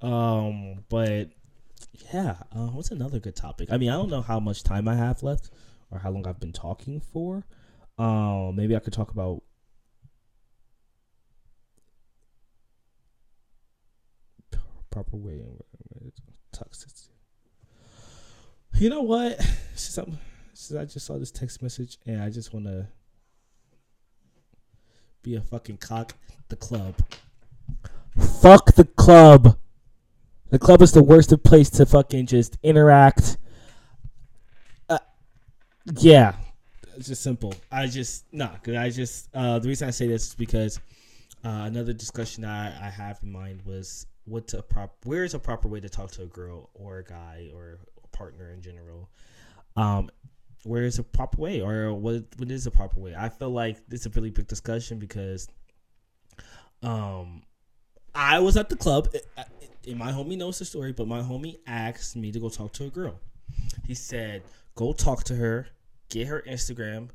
Um, 0.02 0.86
but 0.90 1.30
yeah, 2.14 2.38
uh, 2.56 2.68
what's 2.68 2.92
another 2.92 3.20
good 3.20 3.36
topic? 3.36 3.70
I 3.72 3.78
mean, 3.78 3.90
I 3.90 3.94
don't 3.94 4.10
know 4.10 4.22
how 4.22 4.40
much 4.40 4.64
time 4.64 4.88
I 4.88 4.96
have 4.96 5.24
left 5.24 5.50
or 5.92 6.00
how 6.00 6.12
long 6.12 6.28
I've 6.28 6.40
been 6.40 6.54
talking 6.54 7.02
for. 7.02 7.44
Um, 7.98 8.56
maybe 8.56 8.76
I 8.76 8.80
could 8.80 8.94
talk 8.94 9.12
about 9.12 9.44
proper 14.90 15.18
way 15.18 15.42
and 15.42 16.12
toxicity. 16.54 17.09
You 18.80 18.90
know 18.90 19.02
what? 19.02 19.40
Since, 19.76 20.18
since 20.54 20.80
I 20.80 20.86
just 20.86 21.06
saw 21.06 21.18
this 21.18 21.32
text 21.32 21.62
message 21.62 21.98
and 22.06 22.22
I 22.22 22.30
just 22.30 22.54
want 22.54 22.66
to 22.66 22.88
be 25.22 25.36
a 25.36 25.42
fucking 25.42 25.78
cock, 25.78 26.16
the 26.50 26.58
club. 26.58 26.96
Fuck 28.42 28.76
the 28.76 28.84
club. 28.84 29.58
The 30.50 30.60
club 30.60 30.82
is 30.82 30.92
the 30.92 31.04
worst 31.04 31.32
place 31.44 31.70
to 31.72 31.86
fucking 31.86 32.26
just 32.26 32.58
interact. 32.62 33.38
Uh, 34.90 35.00
yeah, 35.98 36.36
it's 36.98 37.08
just 37.08 37.22
simple. 37.22 37.54
I 37.72 37.88
just 37.88 38.26
nah, 38.34 38.58
cause 38.58 38.76
I 38.76 38.90
just 38.90 39.30
uh, 39.34 39.60
the 39.60 39.70
reason 39.70 39.88
I 39.88 39.92
say 39.92 40.08
this 40.08 40.28
is 40.28 40.36
because 40.36 40.78
uh, 41.46 41.64
another 41.68 41.94
discussion 41.94 42.44
I, 42.44 42.68
I 42.68 42.90
have 42.90 43.20
in 43.24 43.32
mind 43.32 43.62
was 43.66 44.08
what's 44.26 44.54
a 44.54 44.62
prop 44.62 44.96
where 45.06 45.24
is 45.24 45.34
a 45.34 45.40
proper 45.40 45.70
way 45.70 45.80
to 45.80 45.90
talk 45.90 46.12
to 46.12 46.24
a 46.24 46.28
girl 46.28 46.70
or 46.74 46.98
a 46.98 47.04
guy 47.04 47.50
or 47.54 47.80
partner 48.20 48.52
in 48.52 48.62
general. 48.62 49.10
Um, 49.76 50.10
where 50.64 50.84
is 50.84 51.00
a 51.00 51.04
proper 51.04 51.42
way 51.42 51.62
or 51.62 51.94
what 51.94 52.26
what 52.38 52.52
is 52.52 52.68
a 52.68 52.72
proper 52.72 53.00
way? 53.00 53.16
I 53.18 53.30
feel 53.30 53.50
like 53.50 53.78
it's 53.90 54.06
a 54.06 54.10
really 54.10 54.30
big 54.30 54.48
discussion 54.48 55.00
because 55.00 55.48
um 56.84 57.44
I 58.14 58.40
was 58.40 58.58
at 58.58 58.68
the 58.68 58.76
club 58.76 59.08
and 59.88 59.98
my 59.98 60.12
homie 60.12 60.38
knows 60.38 60.60
the 60.60 60.66
story, 60.66 60.92
but 60.92 61.08
my 61.08 61.22
homie 61.22 61.58
asked 61.66 62.16
me 62.18 62.32
to 62.32 62.40
go 62.40 62.50
talk 62.50 62.74
to 62.74 62.86
a 62.86 62.90
girl. 62.90 63.20
He 63.88 63.96
said, 63.96 64.44
"Go 64.76 64.92
talk 64.92 65.24
to 65.26 65.36
her, 65.36 65.68
get 66.10 66.28
her 66.28 66.44
Instagram, 66.46 67.10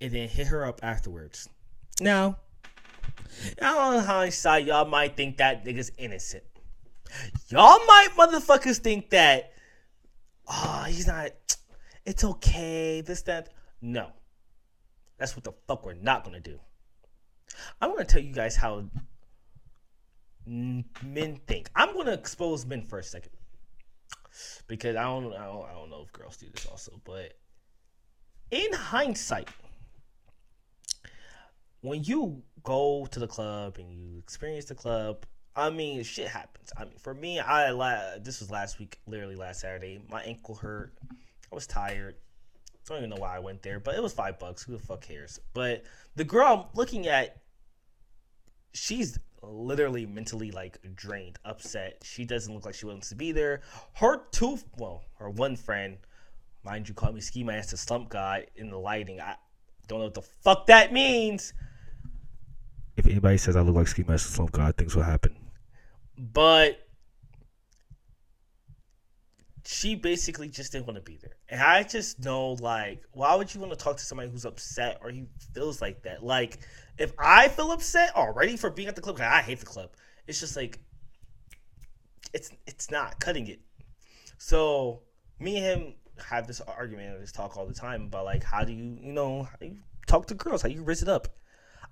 and 0.00 0.12
then 0.12 0.28
hit 0.28 0.48
her 0.48 0.66
up 0.66 0.80
afterwards." 0.82 1.48
Now, 2.00 2.38
on 3.62 4.04
hindsight, 4.04 4.66
y'all 4.66 4.84
might 4.84 5.16
think 5.16 5.38
that 5.38 5.64
nigga's 5.64 5.90
innocent. 5.96 6.44
Y'all 7.48 7.78
might 7.86 8.08
motherfuckers 8.16 8.78
think 8.78 9.10
that, 9.10 9.52
oh, 10.50 10.84
he's 10.86 11.06
not. 11.06 11.30
It's 12.04 12.24
okay. 12.24 13.00
This 13.00 13.22
that. 13.22 13.50
No, 13.80 14.08
that's 15.18 15.36
what 15.36 15.44
the 15.44 15.52
fuck 15.66 15.84
we're 15.84 15.94
not 15.94 16.24
gonna 16.24 16.40
do. 16.40 16.58
I'm 17.80 17.90
gonna 17.90 18.04
tell 18.04 18.20
you 18.22 18.32
guys 18.32 18.56
how 18.56 18.84
men 20.46 21.40
think. 21.46 21.70
I'm 21.74 21.94
gonna 21.94 22.12
expose 22.12 22.66
men 22.66 22.82
for 22.82 22.98
a 22.98 23.04
second 23.04 23.32
because 24.66 24.96
I 24.96 25.02
don't, 25.04 25.32
I 25.32 25.46
don't, 25.46 25.64
I 25.64 25.72
don't 25.72 25.90
know 25.90 26.02
if 26.06 26.12
girls 26.12 26.36
do 26.36 26.46
this 26.52 26.66
also, 26.66 27.00
but 27.04 27.34
in 28.50 28.72
hindsight, 28.72 29.48
when 31.82 32.04
you 32.04 32.42
go 32.62 33.06
to 33.10 33.18
the 33.18 33.26
club 33.26 33.76
and 33.78 33.92
you 33.92 34.18
experience 34.18 34.66
the 34.66 34.74
club, 34.74 35.24
I 35.56 35.70
mean, 35.70 36.02
shit 36.04 36.28
happens. 36.28 36.72
I 36.76 36.84
mean, 36.84 36.98
for 36.98 37.14
me, 37.14 37.40
I 37.40 38.18
this 38.18 38.40
was 38.40 38.50
last 38.50 38.78
week, 38.78 38.98
literally 39.06 39.36
last 39.36 39.60
Saturday. 39.60 40.00
My 40.08 40.22
ankle 40.22 40.54
hurt. 40.54 40.92
I 41.50 41.54
was 41.54 41.66
tired. 41.66 42.14
I 42.88 42.94
don't 42.94 42.98
even 42.98 43.10
know 43.10 43.20
why 43.20 43.36
I 43.36 43.38
went 43.38 43.62
there, 43.62 43.78
but 43.78 43.94
it 43.94 44.02
was 44.02 44.12
five 44.12 44.38
bucks. 44.38 44.62
Who 44.62 44.72
the 44.72 44.78
fuck 44.78 45.02
cares? 45.02 45.38
But 45.54 45.84
the 46.16 46.24
girl 46.24 46.46
I'm 46.46 46.64
looking 46.74 47.06
at, 47.06 47.36
she's 48.72 49.18
literally 49.42 50.06
mentally 50.06 50.50
like 50.50 50.78
drained, 50.94 51.38
upset. 51.44 52.02
She 52.04 52.24
doesn't 52.24 52.52
look 52.52 52.64
like 52.64 52.74
she 52.74 52.86
wants 52.86 53.08
to 53.10 53.14
be 53.14 53.32
there. 53.32 53.60
Her 53.94 54.22
two, 54.32 54.58
well, 54.76 55.04
her 55.18 55.30
one 55.30 55.56
friend, 55.56 55.98
mind 56.64 56.88
you, 56.88 56.94
called 56.94 57.14
me 57.14 57.20
ski 57.20 57.44
mask, 57.44 57.70
the 57.70 57.76
slump 57.76 58.08
guy 58.08 58.46
in 58.56 58.70
the 58.70 58.78
lighting. 58.78 59.20
I 59.20 59.36
don't 59.86 59.98
know 59.98 60.06
what 60.06 60.14
the 60.14 60.22
fuck 60.22 60.66
that 60.66 60.92
means. 60.92 61.52
If 62.96 63.06
anybody 63.06 63.38
says 63.38 63.56
I 63.56 63.60
look 63.60 63.76
like 63.76 63.88
ski 63.88 64.02
the 64.02 64.18
slump 64.18 64.52
guy, 64.52 64.72
things 64.72 64.94
will 64.94 65.04
happen. 65.04 65.36
But 66.20 66.78
she 69.64 69.94
basically 69.94 70.48
just 70.48 70.72
didn't 70.72 70.86
want 70.86 70.96
to 70.96 71.02
be 71.02 71.16
there. 71.16 71.36
And 71.48 71.62
I 71.62 71.82
just 71.82 72.22
know, 72.22 72.52
like, 72.60 73.02
why 73.12 73.34
would 73.34 73.54
you 73.54 73.60
want 73.60 73.72
to 73.72 73.78
talk 73.78 73.96
to 73.96 74.04
somebody 74.04 74.28
who's 74.28 74.44
upset 74.44 74.98
or 75.02 75.10
he 75.10 75.24
feels 75.54 75.80
like 75.80 76.02
that? 76.02 76.22
Like, 76.22 76.58
if 76.98 77.14
I 77.18 77.48
feel 77.48 77.72
upset 77.72 78.14
already 78.14 78.58
for 78.58 78.68
being 78.68 78.88
at 78.88 78.96
the 78.96 79.00
club, 79.00 79.18
I 79.20 79.40
hate 79.40 79.60
the 79.60 79.66
club. 79.66 79.90
It's 80.26 80.40
just 80.40 80.56
like 80.56 80.78
it's 82.34 82.50
it's 82.66 82.90
not 82.90 83.18
cutting 83.18 83.46
it. 83.46 83.60
So 84.36 85.02
me 85.38 85.56
and 85.56 85.64
him 85.64 85.94
have 86.22 86.46
this 86.46 86.60
argument 86.60 87.18
this 87.18 87.32
talk 87.32 87.56
all 87.56 87.66
the 87.66 87.72
time 87.72 88.02
about 88.02 88.26
like 88.26 88.44
how 88.44 88.62
do 88.62 88.72
you 88.72 88.98
you 89.00 89.12
know 89.12 89.44
how 89.44 89.56
you 89.62 89.78
talk 90.06 90.26
to 90.26 90.34
girls, 90.34 90.62
how 90.62 90.68
you 90.68 90.82
raise 90.82 91.02
it 91.02 91.08
up. 91.08 91.28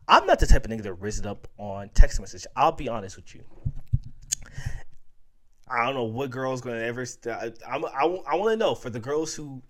I'm 0.07 0.27
not 0.27 0.39
the 0.39 0.47
type 0.47 0.65
of 0.65 0.71
nigga 0.71 0.83
that 0.85 0.95
raise 0.95 1.19
it 1.19 1.27
up 1.27 1.49
on 1.59 1.91
text 1.91 2.19
message. 2.21 2.47
I'll 2.57 2.73
be 2.73 2.89
honest 2.89 3.17
with 3.17 3.35
you. 3.35 3.45
I 5.71 5.85
don't 5.85 5.95
know 5.95 6.05
what 6.05 6.31
girl's 6.31 6.61
gonna 6.61 6.81
ever. 6.81 7.05
St- 7.05 7.35
I, 7.35 7.53
I'm, 7.69 7.85
I, 7.85 8.05
I 8.31 8.37
want 8.37 8.53
to 8.53 8.57
know 8.57 8.75
for 8.75 8.91
the 8.91 9.01
girls 9.01 9.35
who 9.35 9.63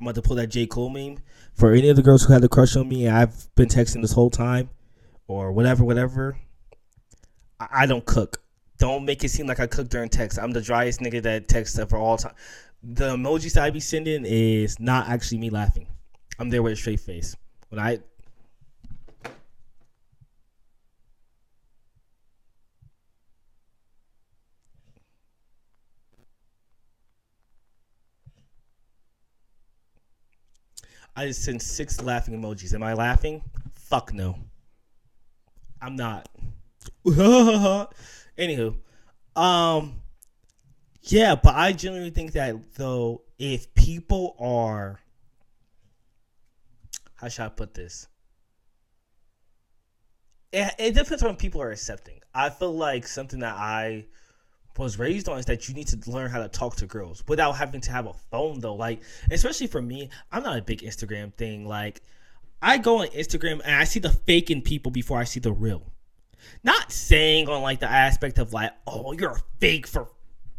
I'm 0.00 0.06
about 0.06 0.14
to 0.16 0.22
pull 0.22 0.36
that 0.36 0.48
J. 0.48 0.66
Cole 0.66 0.90
meme. 0.90 1.18
For 1.54 1.72
any 1.72 1.88
of 1.88 1.96
the 1.96 2.02
girls 2.02 2.24
who 2.24 2.32
had 2.32 2.42
a 2.42 2.48
crush 2.48 2.74
on 2.74 2.88
me, 2.88 3.08
I've 3.08 3.54
been 3.54 3.68
texting 3.68 4.02
this 4.02 4.12
whole 4.12 4.30
time, 4.30 4.70
or 5.28 5.52
whatever, 5.52 5.84
whatever. 5.84 6.38
I, 7.60 7.66
I 7.70 7.86
don't 7.86 8.04
cook. 8.04 8.42
Don't 8.78 9.04
make 9.04 9.22
it 9.22 9.28
seem 9.28 9.46
like 9.46 9.60
I 9.60 9.66
cook 9.66 9.88
during 9.88 10.08
text. 10.08 10.38
I'm 10.38 10.52
the 10.52 10.62
driest 10.62 11.00
nigga 11.00 11.22
that 11.22 11.48
texts 11.48 11.78
for 11.88 11.98
all 11.98 12.16
time. 12.16 12.34
The 12.82 13.16
emojis 13.16 13.60
I 13.60 13.68
be 13.70 13.80
sending 13.80 14.24
is 14.24 14.80
not 14.80 15.08
actually 15.08 15.38
me 15.38 15.50
laughing. 15.50 15.86
I'm 16.38 16.48
there 16.48 16.62
with 16.62 16.72
a 16.72 16.76
straight 16.76 17.00
face. 17.00 17.36
When 17.68 17.78
I 17.78 17.98
I 31.16 31.26
just 31.26 31.44
sent 31.44 31.62
six 31.62 32.00
laughing 32.00 32.40
emojis. 32.40 32.74
Am 32.74 32.82
I 32.82 32.94
laughing? 32.94 33.42
Fuck 33.74 34.12
no. 34.12 34.38
I'm 35.82 35.96
not. 35.96 36.28
Anywho, 37.06 38.76
um, 39.36 40.00
yeah, 41.02 41.34
but 41.34 41.54
I 41.54 41.72
genuinely 41.72 42.10
think 42.10 42.32
that 42.32 42.74
though, 42.74 43.22
if 43.38 43.74
people 43.74 44.36
are 44.38 45.00
how 47.20 47.28
should 47.28 47.44
I 47.44 47.48
put 47.50 47.74
this? 47.74 48.06
It, 50.52 50.74
it 50.78 50.94
depends 50.94 51.22
on 51.22 51.36
people 51.36 51.60
are 51.60 51.70
accepting. 51.70 52.20
I 52.34 52.48
feel 52.48 52.72
like 52.72 53.06
something 53.06 53.40
that 53.40 53.54
I 53.54 54.06
was 54.80 54.98
raised 54.98 55.28
on 55.28 55.38
is 55.38 55.46
that 55.46 55.68
you 55.68 55.74
need 55.74 55.88
to 55.88 56.10
learn 56.10 56.30
how 56.30 56.40
to 56.40 56.48
talk 56.48 56.76
to 56.76 56.86
girls 56.86 57.22
without 57.28 57.52
having 57.52 57.80
to 57.82 57.92
have 57.92 58.06
a 58.06 58.12
phone 58.30 58.60
though. 58.60 58.74
Like, 58.74 59.00
especially 59.30 59.66
for 59.66 59.80
me, 59.80 60.10
I'm 60.32 60.42
not 60.42 60.58
a 60.58 60.62
big 60.62 60.82
Instagram 60.82 61.32
thing. 61.34 61.66
Like, 61.66 62.00
I 62.62 62.78
go 62.78 62.98
on 62.98 63.08
Instagram 63.08 63.60
and 63.64 63.74
I 63.74 63.84
see 63.84 64.00
the 64.00 64.10
faking 64.10 64.62
people 64.62 64.90
before 64.90 65.18
I 65.18 65.24
see 65.24 65.40
the 65.40 65.52
real. 65.52 65.82
Not 66.62 66.92
saying 66.92 67.48
on 67.48 67.62
like 67.62 67.80
the 67.80 67.90
aspect 67.90 68.38
of 68.38 68.52
like, 68.52 68.72
oh, 68.86 69.12
you're 69.12 69.32
a 69.32 69.42
fake 69.58 69.86
for 69.86 70.08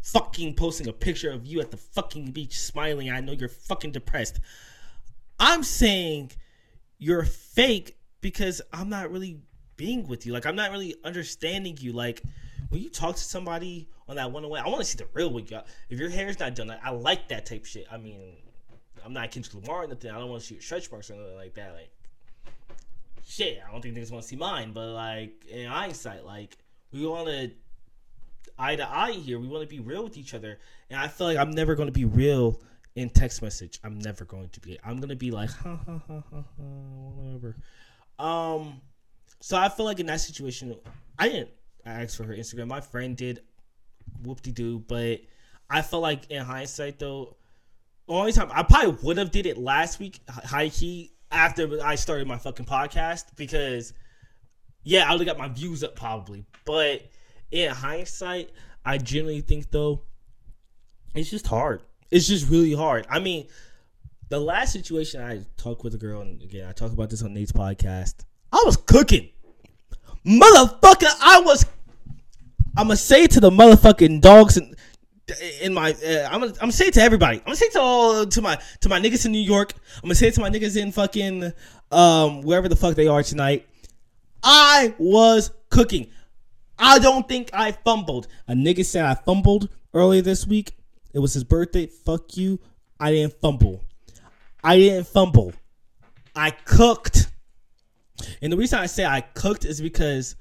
fucking 0.02 0.54
posting 0.54 0.88
a 0.88 0.92
picture 0.92 1.30
of 1.30 1.46
you 1.46 1.60
at 1.60 1.70
the 1.70 1.76
fucking 1.76 2.32
beach 2.32 2.58
smiling. 2.58 3.10
I 3.10 3.20
know 3.20 3.32
you're 3.32 3.48
fucking 3.48 3.92
depressed. 3.92 4.40
I'm 5.38 5.62
saying 5.62 6.32
you're 6.98 7.24
fake 7.24 7.96
because 8.20 8.62
I'm 8.72 8.88
not 8.88 9.10
really 9.10 9.40
being 9.76 10.06
with 10.06 10.26
you. 10.26 10.32
Like 10.32 10.46
I'm 10.46 10.56
not 10.56 10.70
really 10.70 10.94
understanding 11.04 11.76
you. 11.80 11.92
Like 11.92 12.22
when 12.68 12.82
you 12.82 12.90
talk 12.90 13.16
to 13.16 13.22
somebody 13.22 13.88
on 14.08 14.16
that 14.16 14.30
one 14.30 14.44
away. 14.44 14.60
I 14.60 14.68
want 14.68 14.80
to 14.80 14.84
see 14.84 14.98
the 14.98 15.06
real 15.12 15.30
with 15.30 15.50
you. 15.50 15.60
If 15.88 15.98
your 15.98 16.10
hair's 16.10 16.38
not 16.38 16.54
done, 16.54 16.74
I 16.82 16.90
like 16.90 17.28
that 17.28 17.46
type 17.46 17.64
shit. 17.64 17.86
I 17.90 17.96
mean, 17.98 18.36
I'm 19.04 19.12
not 19.12 19.30
Kendrick 19.30 19.54
Lamar 19.54 19.84
or 19.84 19.86
nothing. 19.86 20.10
I 20.10 20.18
don't 20.18 20.28
want 20.28 20.42
to 20.42 20.46
see 20.46 20.60
stretch 20.60 20.90
marks 20.90 21.10
or 21.10 21.14
anything 21.14 21.36
like 21.36 21.54
that. 21.54 21.74
Like 21.74 21.90
shit, 23.26 23.58
I 23.66 23.70
don't 23.72 23.80
think 23.80 23.96
niggas 23.96 24.10
want 24.10 24.22
to 24.22 24.28
see 24.28 24.36
mine. 24.36 24.72
But 24.72 24.88
like 24.88 25.44
in 25.46 25.66
hindsight, 25.66 26.24
like 26.24 26.56
we 26.92 27.06
want 27.06 27.28
to 27.28 27.50
eye 28.58 28.76
to 28.76 28.88
eye 28.88 29.12
here. 29.12 29.38
We 29.38 29.48
want 29.48 29.68
to 29.68 29.68
be 29.68 29.80
real 29.80 30.04
with 30.04 30.16
each 30.16 30.34
other, 30.34 30.58
and 30.90 31.00
I 31.00 31.08
feel 31.08 31.26
like 31.26 31.38
I'm 31.38 31.50
never 31.50 31.74
going 31.74 31.88
to 31.88 31.92
be 31.92 32.04
real 32.04 32.60
in 32.94 33.08
text 33.10 33.42
message. 33.42 33.80
I'm 33.82 33.98
never 33.98 34.24
going 34.24 34.50
to 34.50 34.60
be. 34.60 34.78
I'm 34.84 35.00
gonna 35.00 35.16
be 35.16 35.30
like, 35.30 35.50
ha 35.50 35.78
ha 35.86 36.00
ha 36.06 36.22
ha 36.30 36.44
ha, 36.56 36.62
whatever. 37.14 37.56
Um, 38.18 38.80
so 39.40 39.56
I 39.56 39.68
feel 39.68 39.86
like 39.86 40.00
in 40.00 40.06
that 40.06 40.20
situation, 40.20 40.76
I 41.18 41.28
didn't 41.28 41.50
ask 41.84 42.16
for 42.16 42.24
her 42.24 42.34
Instagram. 42.34 42.68
My 42.68 42.80
friend 42.80 43.16
did, 43.16 43.40
whoop 44.22 44.42
de 44.42 44.52
doo. 44.52 44.78
But 44.80 45.20
I 45.68 45.82
felt 45.82 46.02
like 46.02 46.30
in 46.30 46.42
hindsight, 46.42 46.98
though, 46.98 47.36
only 48.08 48.32
time 48.32 48.50
I 48.52 48.62
probably 48.62 48.96
would 49.02 49.16
have 49.18 49.30
did 49.30 49.46
it 49.46 49.56
last 49.56 50.00
week, 50.00 50.20
high 50.28 50.68
key 50.68 51.12
after 51.30 51.82
I 51.82 51.94
started 51.94 52.26
my 52.26 52.38
fucking 52.38 52.66
podcast 52.66 53.24
because, 53.36 53.92
yeah, 54.82 55.08
I 55.08 55.12
would 55.12 55.26
have 55.26 55.36
got 55.36 55.38
my 55.38 55.52
views 55.52 55.82
up 55.82 55.96
probably. 55.96 56.44
But 56.66 57.02
in 57.50 57.70
hindsight, 57.70 58.50
I 58.84 58.98
generally 58.98 59.40
think 59.40 59.70
though, 59.70 60.02
it's 61.14 61.30
just 61.30 61.46
hard. 61.46 61.82
It's 62.10 62.26
just 62.26 62.50
really 62.50 62.74
hard. 62.74 63.06
I 63.08 63.18
mean, 63.18 63.46
the 64.28 64.40
last 64.40 64.72
situation 64.72 65.22
I 65.22 65.44
talked 65.56 65.84
with 65.84 65.94
a 65.94 65.98
girl, 65.98 66.20
and 66.20 66.42
again, 66.42 66.68
I 66.68 66.72
talked 66.72 66.92
about 66.92 67.10
this 67.10 67.22
on 67.22 67.32
Nate's 67.32 67.52
podcast. 67.52 68.24
I 68.52 68.62
was 68.66 68.76
cooking, 68.76 69.30
motherfucker. 70.26 71.10
I 71.20 71.40
was. 71.44 71.64
I'm 72.76 72.86
gonna 72.86 72.96
say 72.96 73.26
to 73.26 73.40
the 73.40 73.50
motherfucking 73.50 74.20
dogs 74.20 74.56
and 74.56 74.74
in 75.60 75.72
my 75.72 75.92
uh, 75.92 76.28
I'm 76.30 76.40
gonna 76.40 76.52
I'm 76.52 76.60
gonna 76.60 76.72
say 76.72 76.86
it 76.86 76.94
to 76.94 77.02
everybody. 77.02 77.38
I'm 77.38 77.44
gonna 77.44 77.56
say 77.56 77.66
it 77.66 77.72
to 77.72 77.80
all 77.80 78.26
to 78.26 78.42
my 78.42 78.58
to 78.80 78.88
my 78.88 79.00
niggas 79.00 79.26
in 79.26 79.32
New 79.32 79.40
York. 79.40 79.72
I'm 79.96 80.02
gonna 80.02 80.14
say 80.14 80.28
it 80.28 80.34
to 80.34 80.40
my 80.40 80.50
niggas 80.50 80.80
in 80.80 80.92
fucking 80.92 81.52
um 81.90 82.42
wherever 82.42 82.68
the 82.68 82.76
fuck 82.76 82.94
they 82.94 83.06
are 83.06 83.22
tonight. 83.22 83.66
I 84.42 84.94
was 84.98 85.52
cooking. 85.70 86.08
I 86.78 86.98
don't 86.98 87.28
think 87.28 87.50
I 87.52 87.72
fumbled. 87.72 88.26
A 88.48 88.54
nigga 88.54 88.84
said 88.84 89.04
I 89.04 89.14
fumbled 89.14 89.68
earlier 89.94 90.22
this 90.22 90.46
week. 90.46 90.74
It 91.12 91.18
was 91.18 91.34
his 91.34 91.44
birthday. 91.44 91.86
Fuck 91.86 92.36
you. 92.36 92.58
I 92.98 93.12
didn't 93.12 93.34
fumble. 93.40 93.84
I 94.64 94.78
didn't 94.78 95.06
fumble. 95.06 95.52
I 96.34 96.50
cooked. 96.50 97.30
And 98.40 98.52
the 98.52 98.56
reason 98.56 98.78
I 98.78 98.86
say 98.86 99.04
I 99.04 99.20
cooked 99.20 99.64
is 99.64 99.80
because 99.80 100.36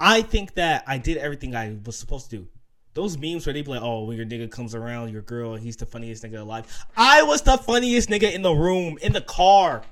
I 0.00 0.22
think 0.22 0.54
that 0.54 0.84
I 0.86 0.98
did 0.98 1.16
everything 1.16 1.54
I 1.54 1.76
was 1.84 1.96
supposed 1.96 2.30
to 2.30 2.36
do. 2.38 2.48
Those 2.94 3.18
memes 3.18 3.46
where 3.46 3.52
they 3.52 3.62
be 3.62 3.70
like, 3.70 3.82
oh, 3.82 4.04
when 4.04 4.16
your 4.16 4.26
nigga 4.26 4.50
comes 4.50 4.74
around, 4.74 5.12
your 5.12 5.22
girl, 5.22 5.56
he's 5.56 5.76
the 5.76 5.86
funniest 5.86 6.22
nigga 6.22 6.40
alive. 6.40 6.66
I 6.96 7.22
was 7.22 7.42
the 7.42 7.56
funniest 7.58 8.08
nigga 8.08 8.32
in 8.32 8.42
the 8.42 8.52
room, 8.52 8.98
in 9.02 9.12
the 9.12 9.20
car. 9.20 9.82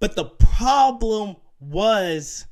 But 0.00 0.16
the 0.16 0.24
problem 0.24 1.36
was 1.60 2.46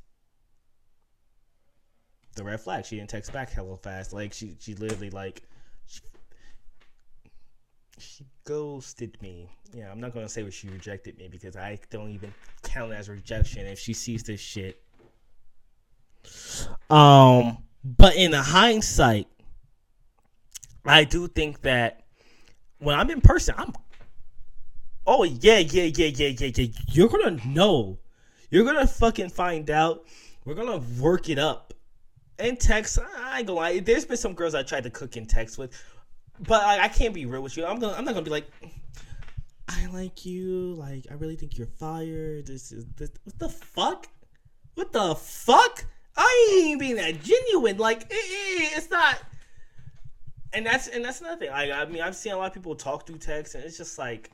the 2.37 2.45
red 2.45 2.61
flag. 2.61 2.85
She 2.85 2.97
didn't 2.97 3.11
text 3.11 3.33
back 3.33 3.51
hella 3.51 3.77
fast. 3.77 4.13
Like 4.13 4.33
she 4.33 4.57
she 4.61 4.75
literally 4.75 5.11
like 5.11 5.43
she, 5.87 6.01
she 7.99 8.27
ghosted 8.45 9.21
me. 9.21 9.49
Yeah, 9.75 9.91
I'm 9.91 10.01
not 10.01 10.15
gonna 10.15 10.29
say 10.29 10.43
what 10.43 10.53
she 10.53 10.69
rejected 10.69 11.19
me 11.19 11.29
because 11.29 11.57
I 11.57 11.79
don't 11.91 12.11
even 12.11 12.33
count 12.63 12.93
as 12.93 13.09
rejection 13.09 13.67
if 13.67 13.79
she 13.79 13.93
sees 13.93 14.23
this 14.23 14.41
shit. 14.41 14.83
Um, 16.91 17.59
but 17.85 18.17
in 18.17 18.33
the 18.33 18.43
hindsight, 18.43 19.29
I 20.85 21.05
do 21.05 21.29
think 21.29 21.63
that 21.63 22.03
when 22.79 22.99
I'm 22.99 23.11
in 23.11 23.21
person, 23.21 23.55
I'm 23.57 23.73
oh 25.07 25.25
yeah, 25.25 25.59
yeah, 25.59 25.85
yeah, 25.85 26.07
yeah, 26.07 26.29
yeah, 26.29 26.51
yeah. 26.55 26.67
You're 26.89 27.09
gonna 27.09 27.39
know. 27.47 27.99
You're 28.51 28.65
gonna 28.65 28.87
fucking 28.87 29.31
find 29.31 29.71
out. 29.71 30.05
We're 30.45 30.55
gonna 30.55 30.83
work 30.99 31.29
it 31.29 31.39
up. 31.39 31.75
In 32.39 32.57
text, 32.57 32.99
I 32.99 33.39
ain't 33.39 33.47
gonna 33.47 33.61
lie. 33.61 33.79
There's 33.81 34.05
been 34.05 34.17
some 34.17 34.33
girls 34.35 34.55
I 34.55 34.63
tried 34.63 34.85
to 34.85 34.91
cook 34.91 35.17
in 35.17 35.27
text 35.27 35.59
with, 35.59 35.73
but 36.41 36.63
I, 36.63 36.85
I 36.85 36.89
can't 36.89 37.15
be 37.15 37.27
real 37.27 37.43
with 37.43 37.57
you. 37.57 37.67
I'm 37.67 37.79
gonna. 37.79 37.93
I'm 37.93 38.05
not 38.05 38.15
gonna 38.15 38.25
be 38.25 38.31
like. 38.31 38.47
I 39.69 39.87
like 39.87 40.27
you. 40.27 40.75
Like 40.75 41.07
I 41.11 41.15
really 41.15 41.37
think 41.37 41.57
you're 41.57 41.69
fire. 41.69 42.43
This 42.43 42.73
is 42.73 42.87
this. 42.97 43.11
What 43.23 43.39
the 43.39 43.49
fuck? 43.49 44.09
What 44.75 44.93
the 44.93 45.15
fuck? 45.15 45.85
I 46.17 46.63
ain't 46.65 46.81
being 46.81 46.97
that 46.97 47.23
genuine. 47.23 47.79
Like 47.79 48.03
it, 48.03 48.13
it, 48.13 48.77
it's 48.77 48.91
not 48.91 49.19
and 50.53 50.67
that's 50.67 50.89
and 50.89 51.05
that's 51.05 51.21
another 51.21 51.37
thing. 51.37 51.51
Like 51.51 51.71
I 51.71 51.85
mean, 51.87 52.03
I've 52.03 52.17
seen 52.17 52.33
a 52.33 52.37
lot 52.37 52.49
of 52.49 52.55
people 52.55 52.75
talk 52.75 53.07
through 53.07 53.19
text, 53.19 53.55
and 53.55 53.65
it's 53.65 53.77
just 53.77 53.99
like, 53.99 54.31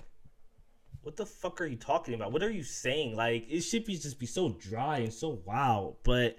what 1.02 1.16
the 1.16 1.26
fuck 1.26 1.60
are 1.60 1.66
you 1.66 1.76
talking 1.76 2.14
about? 2.14 2.32
What 2.32 2.42
are 2.42 2.50
you 2.50 2.62
saying? 2.62 3.16
Like 3.16 3.46
it 3.50 3.60
should 3.60 3.84
be 3.84 3.96
just 3.96 4.18
be 4.18 4.26
so 4.26 4.50
dry 4.50 4.98
and 4.98 5.12
so 5.12 5.40
wow. 5.44 5.96
But 6.04 6.38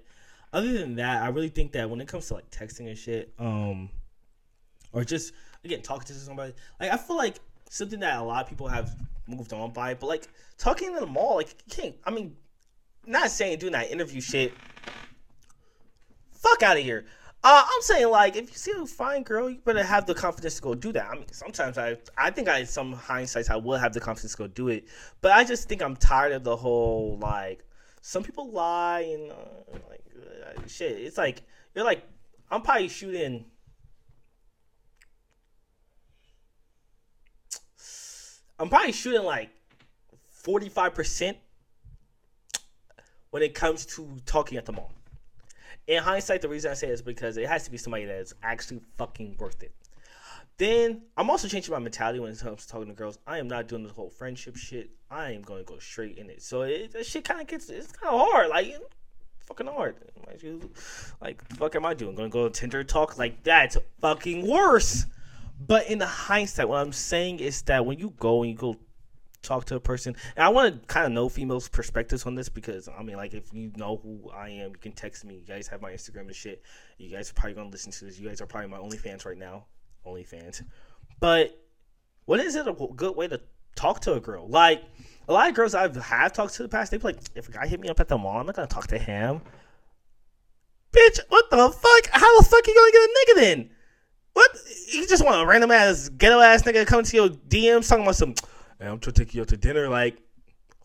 other 0.52 0.72
than 0.72 0.96
that, 0.96 1.22
I 1.22 1.28
really 1.28 1.48
think 1.48 1.72
that 1.72 1.88
when 1.88 2.00
it 2.00 2.08
comes 2.08 2.26
to 2.28 2.34
like 2.34 2.50
texting 2.50 2.88
and 2.88 2.98
shit, 2.98 3.32
um, 3.38 3.88
or 4.92 5.04
just 5.04 5.32
again 5.64 5.82
talking 5.82 6.06
to 6.06 6.14
somebody, 6.14 6.54
like 6.80 6.90
I 6.90 6.96
feel 6.96 7.16
like 7.16 7.36
something 7.70 8.00
that 8.00 8.18
a 8.18 8.22
lot 8.22 8.42
of 8.42 8.48
people 8.48 8.66
have 8.66 8.96
moved 9.28 9.52
on 9.52 9.72
by, 9.72 9.94
but 9.94 10.06
like 10.06 10.26
talking 10.56 10.88
in 10.88 10.94
the 10.94 11.06
mall, 11.06 11.36
like 11.36 11.54
you 11.66 11.82
can't. 11.82 11.94
I 12.04 12.10
mean, 12.10 12.36
not 13.06 13.30
saying 13.30 13.58
doing 13.60 13.72
that 13.72 13.92
interview 13.92 14.20
shit. 14.20 14.52
Fuck 16.50 16.62
out 16.62 16.76
of 16.76 16.82
here. 16.82 17.04
Uh, 17.44 17.62
I'm 17.64 17.82
saying 17.82 18.10
like 18.10 18.36
if 18.36 18.50
you 18.50 18.56
see 18.56 18.72
a 18.72 18.86
fine 18.86 19.22
girl, 19.22 19.48
you 19.48 19.58
better 19.58 19.82
have 19.82 20.06
the 20.06 20.14
confidence 20.14 20.56
to 20.56 20.62
go 20.62 20.74
do 20.74 20.92
that. 20.92 21.08
I 21.08 21.14
mean, 21.14 21.32
sometimes 21.32 21.78
I 21.78 21.96
I 22.16 22.30
think 22.30 22.48
I 22.48 22.64
some 22.64 22.92
hindsight 22.92 23.50
I 23.50 23.56
will 23.56 23.78
have 23.78 23.92
the 23.92 24.00
confidence 24.00 24.32
to 24.32 24.38
go 24.38 24.46
do 24.48 24.68
it, 24.68 24.88
but 25.20 25.32
I 25.32 25.44
just 25.44 25.68
think 25.68 25.82
I'm 25.82 25.94
tired 25.96 26.32
of 26.32 26.44
the 26.44 26.56
whole 26.56 27.18
like 27.20 27.64
some 28.00 28.24
people 28.24 28.50
lie 28.50 29.00
and 29.00 29.30
uh, 29.30 29.78
like 29.88 30.04
uh, 30.16 30.66
shit. 30.66 30.92
It's 30.92 31.18
like 31.18 31.42
you're 31.74 31.84
like 31.84 32.02
I'm 32.50 32.62
probably 32.62 32.88
shooting. 32.88 33.44
I'm 38.58 38.68
probably 38.68 38.90
shooting 38.90 39.22
like 39.22 39.50
45% 40.44 41.36
when 43.30 43.42
it 43.44 43.54
comes 43.54 43.86
to 43.86 44.16
talking 44.26 44.58
at 44.58 44.64
the 44.64 44.72
mall 44.72 44.92
in 45.88 46.02
hindsight, 46.02 46.42
the 46.42 46.48
reason 46.48 46.70
I 46.70 46.74
say 46.74 46.88
is 46.88 47.02
because 47.02 47.38
it 47.38 47.48
has 47.48 47.64
to 47.64 47.70
be 47.70 47.78
somebody 47.78 48.04
that 48.04 48.20
is 48.20 48.34
actually 48.42 48.80
fucking 48.98 49.36
worth 49.38 49.62
it. 49.62 49.72
Then 50.58 51.02
I'm 51.16 51.30
also 51.30 51.48
changing 51.48 51.72
my 51.72 51.78
mentality 51.78 52.20
when 52.20 52.32
it 52.32 52.38
comes 52.38 52.66
to 52.66 52.68
talking 52.68 52.88
to 52.88 52.94
girls. 52.94 53.18
I 53.26 53.38
am 53.38 53.48
not 53.48 53.68
doing 53.68 53.84
the 53.84 53.92
whole 53.92 54.10
friendship 54.10 54.56
shit. 54.56 54.90
I 55.10 55.32
am 55.32 55.42
going 55.42 55.64
to 55.64 55.72
go 55.72 55.78
straight 55.78 56.18
in 56.18 56.28
it. 56.28 56.42
So 56.42 56.62
it, 56.62 56.92
that 56.92 57.06
shit 57.06 57.24
kind 57.24 57.40
of 57.40 57.46
gets 57.46 57.70
it's 57.70 57.92
kind 57.92 58.14
of 58.14 58.20
hard, 58.20 58.50
like 58.50 58.76
fucking 59.46 59.66
hard. 59.66 59.96
Like 61.22 61.42
fuck 61.56 61.74
am 61.74 61.86
I 61.86 61.94
doing? 61.94 62.14
Going 62.14 62.30
to 62.30 62.32
go 62.32 62.48
to 62.48 62.60
Tinder 62.60 62.84
talk 62.84 63.16
like 63.16 63.42
that's 63.42 63.78
fucking 64.00 64.46
worse. 64.46 65.06
But 65.64 65.88
in 65.88 65.98
the 65.98 66.06
hindsight, 66.06 66.68
what 66.68 66.80
I'm 66.80 66.92
saying 66.92 67.40
is 67.40 67.62
that 67.62 67.86
when 67.86 67.98
you 67.98 68.12
go 68.18 68.42
and 68.42 68.50
you 68.50 68.56
go 68.56 68.76
talk 69.42 69.64
to 69.66 69.76
a 69.76 69.80
person. 69.80 70.16
And 70.36 70.44
I 70.44 70.48
want 70.48 70.80
to 70.80 70.86
kind 70.86 71.06
of 71.06 71.12
know 71.12 71.28
females' 71.28 71.68
perspectives 71.68 72.26
on 72.26 72.34
this 72.34 72.48
because 72.48 72.88
I 72.88 73.02
mean, 73.02 73.16
like, 73.16 73.34
if 73.34 73.52
you 73.52 73.72
know 73.76 74.00
who 74.02 74.30
I 74.30 74.48
am, 74.50 74.70
you 74.70 74.78
can 74.80 74.92
text 74.92 75.24
me. 75.24 75.36
You 75.36 75.46
guys 75.46 75.68
have 75.68 75.80
my 75.80 75.92
Instagram 75.92 76.22
and 76.22 76.34
shit. 76.34 76.62
You 76.98 77.10
guys 77.10 77.30
are 77.30 77.34
probably 77.34 77.54
gonna 77.54 77.70
listen 77.70 77.92
to 77.92 78.04
this. 78.04 78.18
You 78.18 78.28
guys 78.28 78.40
are 78.40 78.46
probably 78.46 78.70
my 78.70 78.78
only 78.78 78.98
fans 78.98 79.24
right 79.24 79.38
now. 79.38 79.66
only 80.04 80.24
fans. 80.24 80.62
But 81.20 81.58
what 82.24 82.40
is 82.40 82.54
it 82.54 82.66
a 82.66 82.72
good 82.72 83.16
way 83.16 83.28
to 83.28 83.40
talk 83.74 84.00
to 84.00 84.14
a 84.14 84.20
girl? 84.20 84.48
Like 84.48 84.82
a 85.28 85.32
lot 85.32 85.48
of 85.48 85.54
girls 85.54 85.74
I've 85.74 85.96
have 85.96 86.32
talked 86.32 86.54
to 86.54 86.62
in 86.62 86.68
the 86.68 86.76
past, 86.76 86.90
they 86.90 86.98
be 86.98 87.04
like, 87.04 87.18
if 87.34 87.48
a 87.48 87.52
guy 87.52 87.66
hit 87.66 87.80
me 87.80 87.88
up 87.88 88.00
at 88.00 88.08
the 88.08 88.18
mall, 88.18 88.38
I'm 88.38 88.46
not 88.46 88.56
gonna 88.56 88.68
talk 88.68 88.86
to 88.88 88.98
him. 88.98 89.40
Bitch, 90.92 91.20
what 91.28 91.50
the 91.50 91.56
fuck? 91.56 92.12
How 92.12 92.38
the 92.38 92.44
fuck 92.44 92.66
you 92.66 92.74
gonna 92.74 92.92
get 92.92 93.02
a 93.02 93.14
nigga 93.14 93.34
then? 93.40 93.70
What? 94.32 94.50
You 94.92 95.06
just 95.06 95.24
want 95.24 95.42
a 95.42 95.46
random 95.46 95.70
ass 95.70 96.08
ghetto 96.08 96.40
ass 96.40 96.62
nigga 96.62 96.86
come 96.86 97.02
to 97.02 97.16
your 97.16 97.28
DMs 97.28 97.88
talking 97.88 98.04
about 98.04 98.16
some 98.16 98.34
I'm 98.80 98.98
trying 98.98 99.14
to 99.14 99.24
take 99.24 99.34
you 99.34 99.42
out 99.42 99.48
to 99.48 99.56
dinner. 99.56 99.88
Like, 99.88 100.18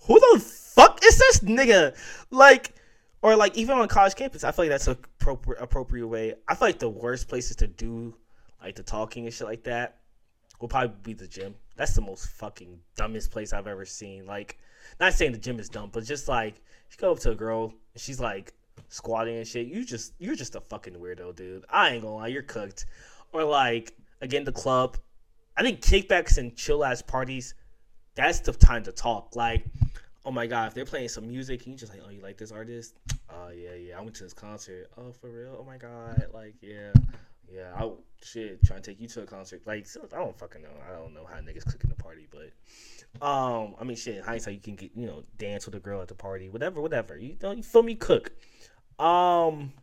who 0.02 0.20
the 0.20 0.40
fuck 0.40 1.00
is 1.04 1.18
this 1.18 1.40
nigga? 1.40 1.96
Like, 2.32 2.74
or 3.22 3.36
like 3.36 3.58
even 3.58 3.78
on 3.78 3.88
college 3.88 4.16
campus, 4.16 4.44
I 4.44 4.52
feel 4.52 4.66
like 4.66 4.72
that's 4.72 4.88
a 4.88 4.92
appropriate 4.92 5.62
appropriate 5.62 6.08
way. 6.08 6.34
I 6.48 6.56
feel 6.56 6.68
like 6.68 6.80
the 6.80 6.90
worst 6.90 7.28
places 7.30 7.56
to 7.58 7.68
do 7.68 8.16
like 8.62 8.76
the 8.76 8.84
talking 8.84 9.26
and 9.26 9.34
shit 9.34 9.48
like 9.48 9.64
that 9.64 10.00
will 10.60 10.68
probably 10.68 10.96
be 11.04 11.14
the 11.14 11.28
gym. 11.28 11.56
That's 11.76 11.94
the 11.94 12.02
most 12.02 12.28
fucking 12.32 12.80
dumbest 12.96 13.32
place 13.32 13.54
I've 13.54 13.68
ever 13.68 13.86
seen. 13.86 14.26
Like, 14.26 14.60
not 15.00 15.14
saying 15.14 15.32
the 15.32 15.38
gym 15.38 15.60
is 15.60 15.70
dumb, 15.70 15.90
but 15.92 16.04
just 16.04 16.28
like 16.28 16.56
you 16.92 16.98
go 16.98 17.12
up 17.12 17.20
to 17.20 17.32
a 17.32 17.36
girl 17.36 17.74
and 17.94 18.02
she's 18.02 18.20
like 18.20 18.54
squatting 18.90 19.38
and 19.38 19.48
shit. 19.48 19.68
You 19.68 19.86
just 19.86 20.14
you're 20.20 20.36
just 20.36 20.56
a 20.56 20.62
fucking 20.62 20.96
weirdo, 20.96 21.36
dude. 21.36 21.66
I 21.70 21.92
ain't 21.92 22.04
gonna 22.04 22.16
lie, 22.16 22.28
you're 22.28 22.44
cooked. 22.44 22.86
Or 23.32 23.44
like 23.44 23.94
again, 24.22 24.44
the 24.44 24.52
club. 24.52 24.98
I 25.56 25.62
think 25.62 25.82
kickbacks 25.82 26.38
and 26.38 26.56
chill 26.56 26.84
ass 26.84 27.02
parties. 27.02 27.54
That's 28.16 28.40
the 28.40 28.54
time 28.54 28.84
to 28.84 28.92
talk. 28.92 29.36
Like, 29.36 29.66
oh 30.26 30.32
my 30.32 30.48
god, 30.48 30.68
if 30.68 30.74
they're 30.74 30.86
playing 30.86 31.10
some 31.10 31.28
music 31.28 31.66
and 31.66 31.74
you 31.74 31.78
just 31.78 31.92
like, 31.92 32.02
oh, 32.06 32.10
you 32.10 32.22
like 32.22 32.38
this 32.38 32.52
artist? 32.52 32.96
Oh 33.36 33.50
yeah, 33.50 33.74
yeah. 33.74 33.98
I 33.98 34.02
went 34.02 34.14
to 34.18 34.24
this 34.24 34.34
concert. 34.34 34.92
Oh, 34.96 35.12
for 35.12 35.28
real? 35.28 35.58
Oh 35.60 35.64
my 35.64 35.78
god. 35.78 36.28
Like, 36.36 36.54
yeah, 36.62 36.92
yeah. 37.52 37.74
I 37.76 37.90
shit 38.22 38.64
trying 38.64 38.80
to 38.84 38.92
take 38.92 39.02
you 39.02 39.08
to 39.08 39.24
a 39.24 39.26
concert. 39.26 39.64
Like, 39.66 39.88
I 40.14 40.18
don't 40.18 40.38
fucking 40.38 40.62
know. 40.62 40.70
I 40.88 40.94
don't 40.94 41.16
know 41.16 41.26
how 41.26 41.40
niggas 41.40 41.66
cooking 41.66 41.90
the 41.90 41.96
party, 41.96 42.28
but 42.30 43.26
um, 43.26 43.76
I 43.80 43.84
mean, 43.84 43.98
shit. 43.98 44.24
Hindsight, 44.24 44.54
you 44.54 44.60
can 44.60 44.76
get 44.76 44.92
you 44.96 45.08
know 45.08 45.24
dance 45.38 45.66
with 45.66 45.76
a 45.76 45.80
girl 45.80 46.02
at 46.02 46.08
the 46.08 46.16
party, 46.16 46.50
whatever, 46.50 46.80
whatever. 46.80 47.18
You 47.18 47.34
don't 47.34 47.58
you 47.58 47.64
feel 47.64 47.84
me? 47.84 47.96
Cook. 47.96 48.32
Um, 49.00 49.74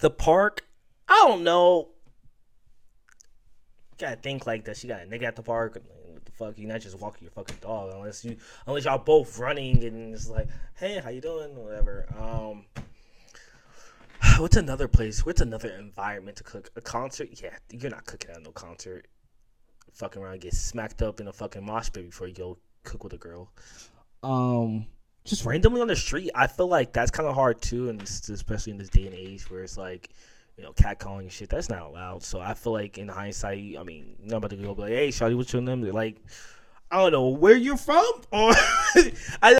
the 0.00 0.10
park. 0.10 0.66
I 1.08 1.24
don't 1.26 1.44
know. 1.44 1.90
gotta 3.98 4.16
think 4.16 4.46
like 4.46 4.64
that. 4.64 4.76
She 4.76 4.88
got 4.88 5.02
a 5.02 5.06
nigga 5.06 5.24
at 5.24 5.36
the 5.36 5.42
park. 5.42 5.82
Fuck? 6.36 6.58
You're 6.58 6.68
not 6.68 6.80
just 6.80 6.98
walking 6.98 7.22
your 7.22 7.30
fucking 7.30 7.58
dog 7.60 7.92
unless 7.94 8.24
you 8.24 8.36
unless 8.66 8.84
y'all 8.84 8.98
both 8.98 9.38
running 9.38 9.84
and 9.84 10.14
it's 10.14 10.28
like, 10.28 10.48
hey, 10.74 11.00
how 11.02 11.10
you 11.10 11.20
doing? 11.20 11.54
Whatever. 11.56 12.06
Um. 12.18 12.64
What's 14.38 14.56
another 14.56 14.88
place? 14.88 15.24
What's 15.24 15.40
another 15.40 15.70
environment 15.70 16.38
to 16.38 16.44
cook? 16.44 16.70
A 16.76 16.80
concert? 16.80 17.28
Yeah, 17.32 17.56
you're 17.70 17.90
not 17.90 18.06
cooking 18.06 18.30
at 18.30 18.42
no 18.42 18.50
concert. 18.50 19.06
Fucking 19.92 20.20
around, 20.20 20.40
get 20.40 20.54
smacked 20.54 21.02
up 21.02 21.20
in 21.20 21.28
a 21.28 21.32
fucking 21.32 21.64
mosh 21.64 21.90
pit 21.92 22.06
before 22.06 22.26
you 22.26 22.34
go 22.34 22.58
cook 22.82 23.04
with 23.04 23.12
a 23.12 23.18
girl. 23.18 23.52
Um, 24.24 24.86
just 25.24 25.44
randomly 25.44 25.80
on 25.80 25.88
the 25.88 25.94
street. 25.96 26.30
I 26.34 26.48
feel 26.48 26.66
like 26.66 26.92
that's 26.92 27.10
kind 27.10 27.28
of 27.28 27.34
hard 27.34 27.62
too, 27.62 27.88
and 27.90 28.02
especially 28.02 28.72
in 28.72 28.78
this 28.78 28.88
day 28.88 29.06
and 29.06 29.14
age 29.14 29.48
where 29.50 29.62
it's 29.62 29.78
like, 29.78 30.10
you 30.56 30.64
know, 30.64 30.72
catcalling 30.72 31.20
and 31.20 31.32
shit. 31.32 31.50
That's 31.50 31.68
not 31.68 31.82
allowed. 31.82 32.22
So 32.22 32.40
I 32.40 32.54
feel 32.54 32.72
like 32.72 32.98
in 32.98 33.08
hindsight, 33.08 33.76
I 33.78 33.82
mean, 33.82 34.16
nobody 34.22 34.56
go 34.56 34.74
be 34.74 34.82
like, 34.82 34.92
"Hey, 34.92 35.08
Shawty, 35.08 35.36
what's 35.36 35.52
your 35.52 35.62
name?" 35.62 35.82
Like, 35.82 36.20
I 36.90 36.98
don't 36.98 37.12
know 37.12 37.28
where 37.28 37.56
you're 37.56 37.76
from, 37.76 38.04
or 38.32 38.52
I. 39.42 39.58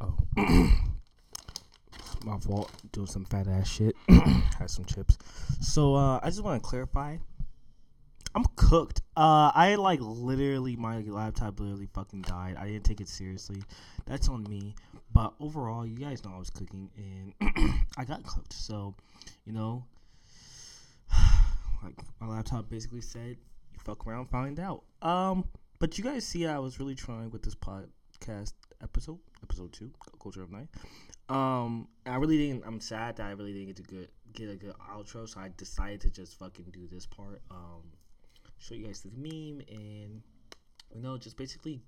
Oh. 0.00 0.18
my 2.24 2.38
fault. 2.38 2.70
Doing 2.92 3.06
some 3.06 3.24
fat 3.24 3.46
ass 3.48 3.68
shit. 3.68 3.96
Had 4.08 4.70
some 4.70 4.84
chips. 4.84 5.18
So 5.60 5.94
uh, 5.94 6.20
I 6.22 6.26
just 6.26 6.42
want 6.42 6.62
to 6.62 6.68
clarify. 6.68 7.16
I'm 8.34 8.44
cooked. 8.56 9.02
Uh, 9.16 9.52
I 9.54 9.74
like 9.74 10.00
literally 10.00 10.76
my 10.76 11.00
laptop 11.00 11.60
literally 11.60 11.88
fucking 11.92 12.22
died. 12.22 12.56
I 12.58 12.66
didn't 12.66 12.84
take 12.84 13.00
it 13.00 13.08
seriously. 13.08 13.62
That's 14.06 14.28
on 14.28 14.44
me. 14.44 14.74
But 15.12 15.34
overall, 15.40 15.86
you 15.86 15.96
guys 15.96 16.24
know 16.24 16.32
I 16.34 16.38
was 16.38 16.50
cooking 16.50 16.90
and 16.96 17.34
I 17.98 18.04
got 18.04 18.24
cooked. 18.24 18.52
So, 18.52 18.94
you 19.44 19.52
know, 19.52 19.84
like 21.82 21.94
my 22.20 22.28
laptop 22.28 22.68
basically 22.68 23.02
said, 23.02 23.36
"You 23.72 23.78
fuck 23.84 24.06
around, 24.06 24.30
find 24.30 24.58
out." 24.58 24.84
Um, 25.02 25.44
but 25.78 25.98
you 25.98 26.04
guys 26.04 26.26
see, 26.26 26.46
I 26.46 26.58
was 26.58 26.78
really 26.78 26.94
trying 26.94 27.30
with 27.30 27.42
this 27.42 27.54
podcast 27.54 28.54
episode, 28.82 29.18
episode 29.42 29.72
two, 29.72 29.90
Culture 30.20 30.42
of 30.42 30.50
Ny. 30.50 30.66
Um, 31.28 31.88
I 32.06 32.16
really 32.16 32.38
didn't. 32.38 32.64
I'm 32.66 32.80
sad 32.80 33.16
that 33.16 33.26
I 33.26 33.32
really 33.32 33.52
didn't 33.52 33.66
get 33.66 33.76
to 33.76 33.82
good 33.82 34.08
get 34.32 34.48
a 34.48 34.56
good 34.56 34.74
outro, 34.90 35.28
so 35.28 35.40
I 35.40 35.50
decided 35.56 36.00
to 36.02 36.10
just 36.10 36.38
fucking 36.38 36.66
do 36.72 36.88
this 36.90 37.06
part. 37.06 37.42
Um 37.50 37.82
show 38.58 38.74
you 38.74 38.86
guys 38.86 39.00
the 39.00 39.10
meme, 39.16 39.62
and 39.68 40.22
you 40.94 41.02
know, 41.02 41.18
just 41.18 41.36
basically 41.36 41.82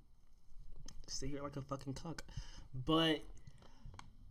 stay 1.07 1.29
here 1.29 1.43
like 1.43 1.57
a 1.57 1.63
fucking 1.63 1.95
cuck. 1.95 2.23
But 2.75 3.21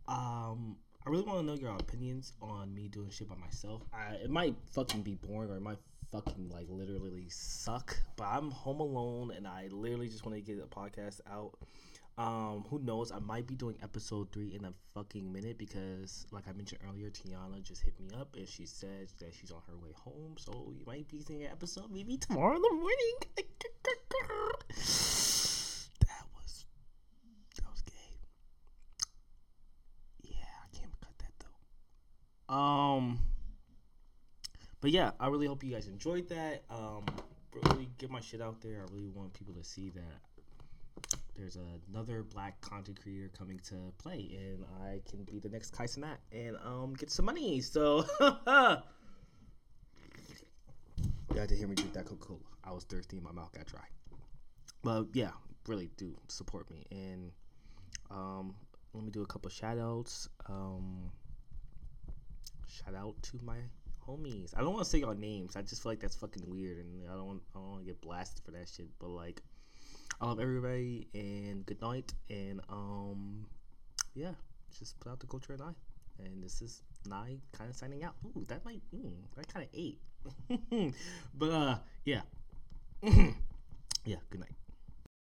um, 0.06 0.76
I 1.06 1.10
really 1.10 1.24
want 1.24 1.40
to 1.40 1.44
know 1.46 1.54
your 1.54 1.72
opinions 1.72 2.32
on 2.42 2.74
me 2.74 2.88
doing 2.88 3.10
shit 3.10 3.28
by 3.28 3.36
myself. 3.36 3.82
I, 3.92 4.14
it 4.14 4.30
might 4.30 4.54
fucking 4.72 5.02
be 5.02 5.14
boring, 5.14 5.50
or 5.50 5.56
it 5.56 5.62
might 5.62 5.78
fucking 6.12 6.50
like 6.50 6.66
literally 6.68 7.26
suck. 7.28 7.96
But 8.16 8.24
I'm 8.24 8.50
home 8.50 8.80
alone, 8.80 9.32
and 9.36 9.46
I 9.46 9.68
literally 9.70 10.08
just 10.08 10.24
want 10.24 10.36
to 10.36 10.42
get 10.42 10.62
a 10.62 10.66
podcast 10.66 11.20
out. 11.30 11.58
Um, 12.16 12.64
who 12.70 12.78
knows? 12.78 13.10
I 13.10 13.18
might 13.18 13.46
be 13.46 13.56
doing 13.56 13.76
episode 13.82 14.30
three 14.32 14.54
in 14.54 14.64
a 14.64 14.72
fucking 14.94 15.32
minute 15.32 15.58
because, 15.58 16.26
like 16.30 16.44
I 16.48 16.52
mentioned 16.52 16.80
earlier, 16.88 17.10
Tiana 17.10 17.60
just 17.60 17.82
hit 17.82 17.98
me 17.98 18.08
up 18.18 18.36
and 18.36 18.48
she 18.48 18.66
said 18.66 19.08
that 19.18 19.34
she's 19.34 19.50
on 19.50 19.60
her 19.66 19.76
way 19.76 19.90
home. 19.96 20.36
So 20.38 20.72
you 20.78 20.84
might 20.86 21.08
be 21.08 21.20
seeing 21.20 21.42
an 21.42 21.50
episode 21.50 21.90
maybe 21.90 22.16
tomorrow 22.16 22.54
in 22.54 22.62
the 22.62 22.70
morning. 22.70 23.16
that 23.36 23.46
was 26.36 26.66
that 27.56 27.68
was 27.68 27.82
gay. 27.82 28.20
Yeah, 30.22 30.36
I 30.62 30.76
can't 30.76 30.92
cut 31.00 31.18
that 31.18 31.32
though. 32.48 32.54
Um, 32.54 33.18
but 34.84 34.92
yeah, 34.92 35.12
I 35.18 35.28
really 35.28 35.46
hope 35.46 35.64
you 35.64 35.72
guys 35.72 35.88
enjoyed 35.88 36.28
that. 36.28 36.62
Um, 36.68 37.06
really 37.54 37.88
get 37.96 38.10
my 38.10 38.20
shit 38.20 38.42
out 38.42 38.60
there. 38.60 38.84
I 38.86 38.92
really 38.92 39.08
want 39.08 39.32
people 39.32 39.54
to 39.54 39.64
see 39.64 39.88
that 39.88 41.08
there's 41.34 41.56
another 41.90 42.22
black 42.22 42.60
content 42.60 43.00
creator 43.02 43.30
coming 43.34 43.58
to 43.70 43.76
play, 43.96 44.36
and 44.38 44.62
I 44.84 45.00
can 45.10 45.24
be 45.24 45.38
the 45.38 45.48
next 45.48 45.70
Kai 45.70 45.86
Cenat 45.86 46.18
and 46.32 46.58
um 46.62 46.92
get 46.98 47.10
some 47.10 47.24
money. 47.24 47.62
So 47.62 48.04
you 48.20 48.26
had 51.34 51.48
to 51.48 51.56
hear 51.56 51.66
me 51.66 51.76
drink 51.76 51.94
that 51.94 52.04
Coca 52.04 52.26
Cola. 52.26 52.40
I 52.62 52.72
was 52.72 52.84
thirsty, 52.84 53.18
my 53.20 53.32
mouth 53.32 53.52
got 53.52 53.64
dry. 53.64 53.86
But 54.82 55.06
yeah, 55.14 55.30
really 55.66 55.88
do 55.96 56.14
support 56.28 56.70
me 56.70 56.84
and 56.90 57.32
um 58.10 58.54
let 58.92 59.02
me 59.02 59.10
do 59.10 59.22
a 59.22 59.26
couple 59.26 59.48
shout 59.48 59.78
outs. 59.78 60.28
Um 60.46 61.10
shout 62.68 62.94
out 62.94 63.14
to 63.22 63.40
my 63.42 63.56
homies. 64.08 64.56
I 64.56 64.60
don't 64.60 64.72
want 64.72 64.84
to 64.84 64.90
say 64.90 64.98
y'all 64.98 65.14
names. 65.14 65.56
I 65.56 65.62
just 65.62 65.82
feel 65.82 65.92
like 65.92 66.00
that's 66.00 66.16
fucking 66.16 66.42
weird, 66.46 66.78
and 66.78 67.08
I 67.10 67.14
don't 67.14 67.26
want 67.26 67.42
I 67.54 67.58
don't 67.58 67.70
want 67.70 67.80
to 67.80 67.86
get 67.86 68.00
blasted 68.00 68.44
for 68.44 68.50
that 68.52 68.68
shit. 68.68 68.88
But 68.98 69.10
like, 69.10 69.42
I 70.20 70.26
love 70.26 70.40
everybody 70.40 71.08
and 71.14 71.64
good 71.66 71.80
night. 71.80 72.12
And 72.30 72.60
um, 72.68 73.46
yeah, 74.14 74.32
just 74.78 74.98
put 75.00 75.10
out 75.10 75.20
the 75.20 75.26
culture 75.26 75.52
and 75.52 75.62
I. 75.62 75.72
And 76.24 76.42
this 76.42 76.62
is 76.62 76.82
Ny 77.06 77.38
kind 77.52 77.70
of 77.70 77.76
signing 77.76 78.04
out. 78.04 78.14
Ooh, 78.24 78.44
that 78.48 78.64
might, 78.64 78.82
mm, 78.94 79.12
that 79.36 79.52
kind 79.52 79.66
of 79.66 79.70
ate. 79.74 79.98
but 81.34 81.50
uh, 81.50 81.76
yeah. 82.04 82.22
yeah, 83.02 84.16
good 84.30 84.40
night. 84.40 84.54